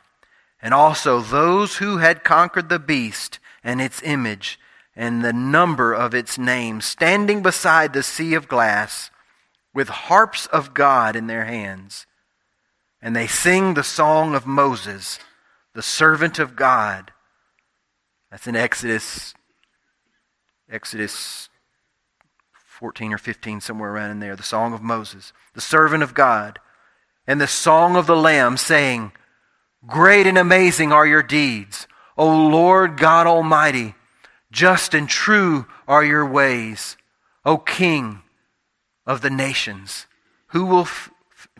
and 0.61 0.75
also 0.75 1.21
those 1.21 1.77
who 1.77 1.99
had 1.99 2.25
conquered 2.25 2.69
the 2.69 2.79
beast 2.79 3.39
and 3.65 3.81
its 3.81 4.03
image 4.03 4.59
and 4.95 5.25
the 5.25 5.33
number 5.33 5.93
of 5.93 6.15
its 6.15 6.39
name, 6.39 6.81
standing 6.81 7.43
beside 7.43 7.93
the 7.93 8.03
sea 8.03 8.35
of 8.35 8.49
glass 8.49 9.11
with 9.75 9.89
harps 9.89 10.47
of 10.47 10.73
God 10.73 11.15
in 11.17 11.27
their 11.27 11.45
hands. 11.45 12.07
And 13.03 13.15
they 13.15 13.27
sing 13.27 13.75
the 13.75 13.85
song 13.85 14.35
of 14.35 14.47
Moses, 14.47 15.19
the 15.75 15.83
servant 15.83 16.39
of 16.39 16.57
God. 16.57 17.13
That's 18.31 18.47
in 18.47 18.57
Exodus 18.57 19.35
Exodus 20.71 21.49
14 22.53 23.15
or 23.15 23.19
15, 23.19 23.61
somewhere 23.61 23.93
around 23.93 24.11
in 24.11 24.21
there, 24.21 24.37
the 24.37 24.43
song 24.43 24.73
of 24.75 24.83
Moses, 24.83 25.33
the 25.55 25.61
servant 25.61 26.03
of 26.03 26.13
God, 26.13 26.59
and 27.27 27.41
the 27.41 27.47
song 27.47 27.97
of 27.97 28.07
the 28.07 28.17
Lamb, 28.17 28.57
saying, 28.57 29.13
Great 29.87 30.27
and 30.27 30.37
amazing 30.37 30.93
are 30.93 31.07
your 31.07 31.23
deeds, 31.23 31.87
O 32.19 32.29
Lord 32.49 32.99
God 32.99 33.27
Almighty. 33.27 33.95
Just 34.51 34.95
and 34.95 35.09
true 35.09 35.67
are 35.87 36.05
your 36.05 36.27
ways, 36.27 36.97
O 37.45 37.57
King 37.57 38.23
of 39.07 39.21
the 39.21 39.31
nations. 39.31 40.07
Who 40.49 40.65
will, 40.65 40.83
f- 40.83 41.11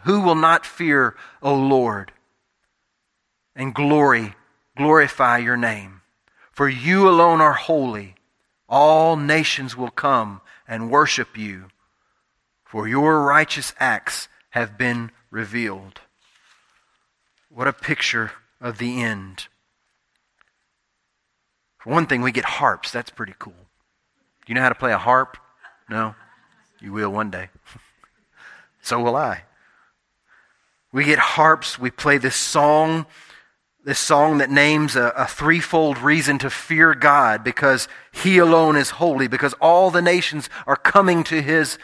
who 0.03 0.21
will 0.21 0.35
not 0.35 0.67
fear, 0.67 1.17
O 1.43 1.55
Lord, 1.55 2.13
and 3.55 3.75
glory, 3.75 4.35
glorify 4.77 5.39
your 5.39 5.57
name? 5.57 6.03
For 6.51 6.69
you 6.69 7.09
alone 7.09 7.41
are 7.41 7.53
holy. 7.53 8.16
All 8.69 9.17
nations 9.17 9.77
will 9.77 9.91
come 9.91 10.41
and 10.67 10.91
worship 10.91 11.37
you, 11.39 11.67
for 12.65 12.89
your 12.89 13.23
righteous 13.23 13.73
acts 13.79 14.29
have 14.51 14.77
been 14.77 15.11
revealed. 15.31 16.01
What 17.49 17.69
a 17.69 17.73
picture 17.73 18.33
of 18.61 18.79
the 18.79 19.03
end. 19.03 19.47
For 21.79 21.91
one 21.91 22.07
thing, 22.07 22.23
we 22.23 22.33
get 22.33 22.45
harps. 22.45 22.91
That's 22.91 23.11
pretty 23.11 23.35
cool. 23.39 23.53
Do 23.53 24.49
you 24.49 24.55
know 24.55 24.63
how 24.63 24.69
to 24.69 24.75
play 24.75 24.93
a 24.93 24.99
harp? 24.99 25.37
No? 25.89 26.15
You 26.81 26.93
will 26.93 27.11
one 27.11 27.31
day. 27.31 27.49
so 28.83 29.01
will 29.01 29.17
I. 29.17 29.43
We 30.93 31.05
get 31.05 31.19
harps. 31.19 31.79
We 31.79 31.91
play 31.91 32.19
this 32.19 32.37
song 32.37 33.07
this 33.87 34.01
song 34.01 34.39
that 34.39 34.51
names 34.51 34.97
a, 34.97 35.13
a, 35.17 35.29
threefold 35.29 35.97
reason 35.99 36.39
to 36.39 36.51
fear 36.51 36.93
God 36.93 37.45
because 37.45 37.87
He 38.13 38.37
alone 38.39 38.75
is 38.75 38.91
holy, 38.91 39.29
because 39.29 39.55
all 39.61 39.93
the 39.93 40.03
nations 40.03 40.51
are 40.67 40.75
coming 40.75 41.23
to 41.23 41.41
His, 41.41 41.79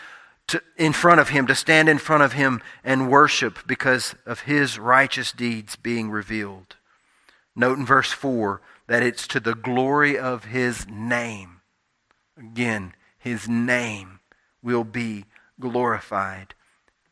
to, 0.48 0.60
in 0.76 0.92
front 0.92 1.20
of 1.20 1.28
Him, 1.28 1.46
to 1.46 1.54
stand 1.54 1.88
in 1.88 1.98
front 1.98 2.24
of 2.24 2.32
Him 2.32 2.60
and 2.82 3.08
worship 3.08 3.60
because 3.68 4.16
of 4.26 4.40
His 4.40 4.80
righteous 4.80 5.30
deeds 5.30 5.76
being 5.76 6.10
revealed. 6.10 6.74
Note 7.54 7.78
in 7.78 7.86
verse 7.86 8.10
4 8.10 8.60
that 8.88 9.04
it's 9.04 9.28
to 9.28 9.38
the 9.38 9.54
glory 9.54 10.18
of 10.18 10.46
His 10.46 10.88
name. 10.88 11.60
Again, 12.36 12.94
His 13.16 13.48
name 13.48 14.18
will 14.60 14.84
be 14.84 15.26
glorified. 15.60 16.54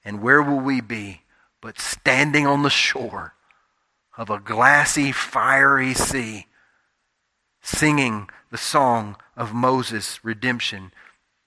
And 0.05 0.21
where 0.21 0.43
will 0.43 0.59
we 0.59 0.81
be 0.81 1.21
but 1.61 1.79
standing 1.79 2.45
on 2.45 2.65
the 2.65 2.71
shore? 2.71 3.35
Of 4.21 4.29
a 4.29 4.39
glassy, 4.39 5.13
fiery 5.13 5.95
sea, 5.95 6.45
singing 7.63 8.29
the 8.51 8.59
song 8.59 9.17
of 9.35 9.55
Moses' 9.55 10.23
redemption 10.23 10.93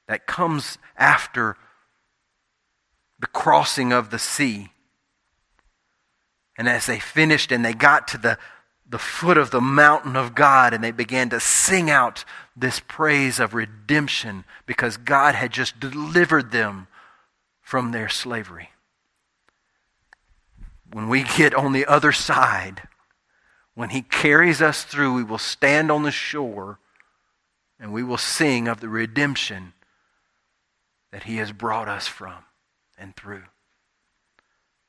that 0.07 0.26
comes 0.26 0.80
after 0.97 1.55
the 3.19 3.28
crossing 3.28 3.93
of 3.93 4.09
the 4.09 4.17
sea. 4.17 4.69
And 6.57 6.67
as 6.67 6.88
they 6.88 6.97
finished 6.97 7.51
and 7.51 7.63
they 7.63 7.74
got 7.76 8.07
to 8.07 8.17
the, 8.17 8.39
the 8.89 8.97
foot 8.97 9.38
of 9.38 9.51
the 9.51 9.61
mountain 9.61 10.15
of 10.15 10.34
God 10.34 10.74
and 10.74 10.84
they 10.84 10.89
began 10.89 11.30
to 11.30 11.39
sing 11.39 11.91
out 11.91 12.26
this 12.55 12.80
praise 12.80 13.39
of 13.39 13.53
redemption 13.53 14.45
because 14.65 14.97
God 14.97 15.36
had 15.36 15.53
just 15.53 15.80
delivered 15.80 16.51
them 16.51 16.88
from 17.61 17.91
their 17.91 18.09
slavery 18.09 18.72
when 20.91 21.09
we 21.09 21.23
get 21.23 21.53
on 21.53 21.73
the 21.73 21.86
other 21.86 22.11
side, 22.11 22.88
when 23.73 23.89
He 23.89 24.01
carries 24.01 24.61
us 24.61 24.84
through, 24.84 25.13
we 25.13 25.23
will 25.23 25.38
stand 25.38 25.91
on 25.91 26.03
the 26.03 26.11
shore 26.11 26.79
and 27.79 27.91
we 27.91 28.03
will 28.03 28.17
sing 28.17 28.67
of 28.67 28.79
the 28.79 28.89
redemption 28.89 29.73
that 31.11 31.23
He 31.23 31.38
has 31.38 31.51
brought 31.51 31.88
us 31.88 32.07
from 32.07 32.45
and 32.97 33.15
through. 33.15 33.43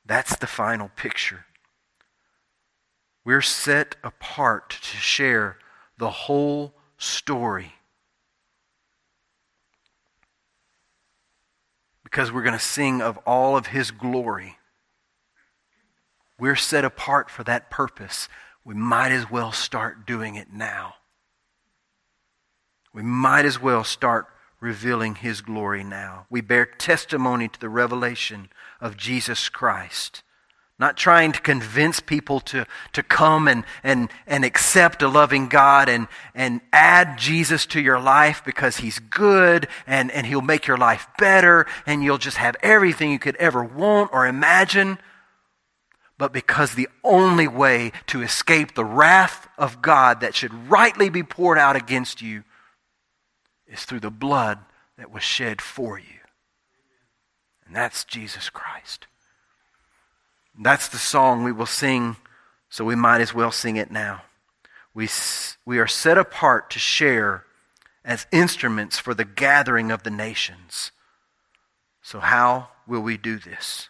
That's 0.05 0.35
the 0.35 0.47
final 0.47 0.89
picture. 0.95 1.45
We're 3.23 3.41
set 3.41 3.95
apart 4.03 4.69
to 4.69 4.97
share 4.97 5.57
the 5.97 6.11
whole 6.11 6.73
story. 6.97 7.73
because 12.15 12.31
we're 12.31 12.43
going 12.43 12.57
to 12.57 12.59
sing 12.59 13.01
of 13.01 13.17
all 13.25 13.57
of 13.57 13.67
His 13.67 13.91
glory. 13.91 14.57
We're 16.39 16.55
set 16.55 16.85
apart 16.85 17.29
for 17.29 17.43
that 17.43 17.69
purpose. 17.69 18.27
We 18.63 18.73
might 18.73 19.11
as 19.11 19.29
well 19.29 19.51
start 19.51 20.05
doing 20.05 20.35
it 20.35 20.51
now. 20.51 20.95
We 22.93 23.03
might 23.03 23.45
as 23.45 23.61
well 23.61 23.83
start 23.83 24.27
revealing 24.59 25.15
His 25.15 25.41
glory 25.41 25.83
now. 25.83 26.25
We 26.29 26.41
bear 26.41 26.65
testimony 26.65 27.47
to 27.47 27.59
the 27.59 27.69
revelation 27.69 28.49
of 28.81 28.97
Jesus 28.97 29.49
Christ. 29.49 30.23
Not 30.77 30.97
trying 30.97 31.31
to 31.31 31.39
convince 31.39 32.01
people 32.01 32.41
to, 32.41 32.65
to 32.91 33.03
come 33.03 33.47
and, 33.47 33.63
and, 33.81 34.09
and 34.27 34.43
accept 34.43 35.01
a 35.01 35.07
loving 35.07 35.47
God 35.47 35.87
and, 35.87 36.09
and 36.33 36.59
add 36.73 37.17
Jesus 37.17 37.65
to 37.67 37.79
your 37.79 37.99
life 37.99 38.41
because 38.45 38.77
he's 38.77 38.99
good 38.99 39.69
and, 39.87 40.11
and 40.11 40.27
he'll 40.27 40.41
make 40.41 40.67
your 40.67 40.77
life 40.77 41.07
better 41.17 41.65
and 41.85 42.03
you'll 42.03 42.17
just 42.17 42.37
have 42.37 42.57
everything 42.61 43.11
you 43.11 43.19
could 43.19 43.37
ever 43.37 43.63
want 43.63 44.09
or 44.11 44.27
imagine. 44.27 44.97
But 46.17 46.31
because 46.31 46.73
the 46.73 46.87
only 47.03 47.47
way 47.47 47.91
to 48.07 48.21
escape 48.21 48.73
the 48.73 48.85
wrath 48.85 49.47
of 49.57 49.81
God 49.81 50.21
that 50.21 50.35
should 50.35 50.69
rightly 50.69 51.09
be 51.09 51.23
poured 51.23 51.57
out 51.57 51.75
against 51.75 52.21
you 52.21 52.43
is 53.67 53.83
through 53.83 53.99
the 53.99 54.11
blood 54.11 54.59
that 54.97 55.11
was 55.11 55.23
shed 55.23 55.61
for 55.61 55.99
you. 55.99 56.05
And 57.65 57.75
that's 57.75 58.05
Jesus 58.05 58.49
Christ. 58.49 59.07
That's 60.57 60.87
the 60.87 60.97
song 60.97 61.43
we 61.43 61.51
will 61.51 61.65
sing, 61.65 62.15
so 62.69 62.85
we 62.85 62.95
might 62.95 63.19
as 63.19 63.33
well 63.33 63.51
sing 63.51 63.75
it 63.75 63.91
now. 63.91 64.21
We, 64.93 65.09
we 65.65 65.79
are 65.79 65.87
set 65.87 66.17
apart 66.17 66.69
to 66.69 66.79
share 66.79 67.43
as 68.05 68.27
instruments 68.31 68.97
for 68.97 69.13
the 69.13 69.25
gathering 69.25 69.91
of 69.91 70.03
the 70.03 70.11
nations. 70.11 70.91
So, 72.01 72.19
how 72.19 72.69
will 72.87 73.01
we 73.01 73.17
do 73.17 73.37
this? 73.37 73.89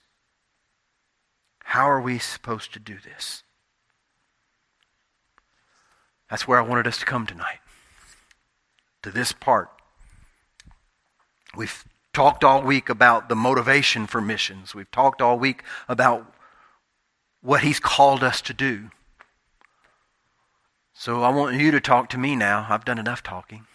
How 1.70 1.90
are 1.90 2.00
we 2.00 2.20
supposed 2.20 2.74
to 2.74 2.80
do 2.80 2.98
this? 3.04 3.44
That's 6.30 6.48
where 6.48 6.60
I 6.60 6.62
wanted 6.62 6.86
us 6.86 7.00
to 7.00 7.06
come 7.06 7.26
tonight, 7.26 7.60
to 9.02 9.10
this 9.10 9.32
part. 9.32 9.70
We've 11.58 11.84
talked 12.14 12.44
all 12.44 12.62
week 12.62 12.88
about 12.88 13.30
the 13.30 13.36
motivation 13.36 14.06
for 14.06 14.22
missions. 14.22 14.76
We've 14.76 14.90
talked 14.92 15.22
all 15.22 15.40
week 15.40 15.64
about 15.90 16.32
what 17.42 17.62
He's 17.62 17.80
called 17.80 18.24
us 18.24 18.42
to 18.42 18.54
do. 18.54 18.92
So 20.94 21.24
I 21.24 21.30
want 21.30 21.60
you 21.60 21.72
to 21.72 21.82
talk 21.82 22.10
to 22.10 22.18
me 22.20 22.36
now. 22.36 22.68
I've 22.70 22.86
done 22.86 23.00
enough 23.00 23.24
talking. 23.24 23.66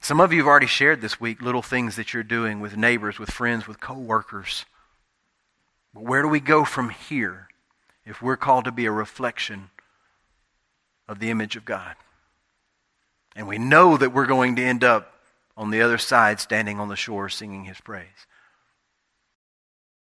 Some 0.00 0.20
of 0.20 0.32
you 0.32 0.38
have 0.38 0.48
already 0.48 0.66
shared 0.66 1.02
this 1.02 1.20
week 1.20 1.42
little 1.42 1.62
things 1.62 1.96
that 1.96 2.14
you're 2.14 2.22
doing 2.22 2.60
with 2.60 2.78
neighbors, 2.78 3.18
with 3.18 3.30
friends, 3.30 3.68
with 3.68 3.78
coworkers. 3.78 4.64
But 5.94 6.04
where 6.04 6.22
do 6.22 6.28
we 6.28 6.40
go 6.40 6.64
from 6.64 6.90
here 6.90 7.48
if 8.04 8.22
we're 8.22 8.36
called 8.36 8.64
to 8.64 8.72
be 8.72 8.86
a 8.86 8.92
reflection 8.92 9.70
of 11.06 11.18
the 11.18 11.30
image 11.30 11.56
of 11.56 11.64
God? 11.64 11.96
And 13.34 13.46
we 13.46 13.58
know 13.58 13.96
that 13.96 14.12
we're 14.12 14.26
going 14.26 14.56
to 14.56 14.62
end 14.62 14.84
up 14.84 15.14
on 15.56 15.70
the 15.70 15.82
other 15.82 15.98
side 15.98 16.40
standing 16.40 16.78
on 16.78 16.88
the 16.88 16.96
shore 16.96 17.28
singing 17.28 17.64
his 17.64 17.80
praise. 17.80 18.26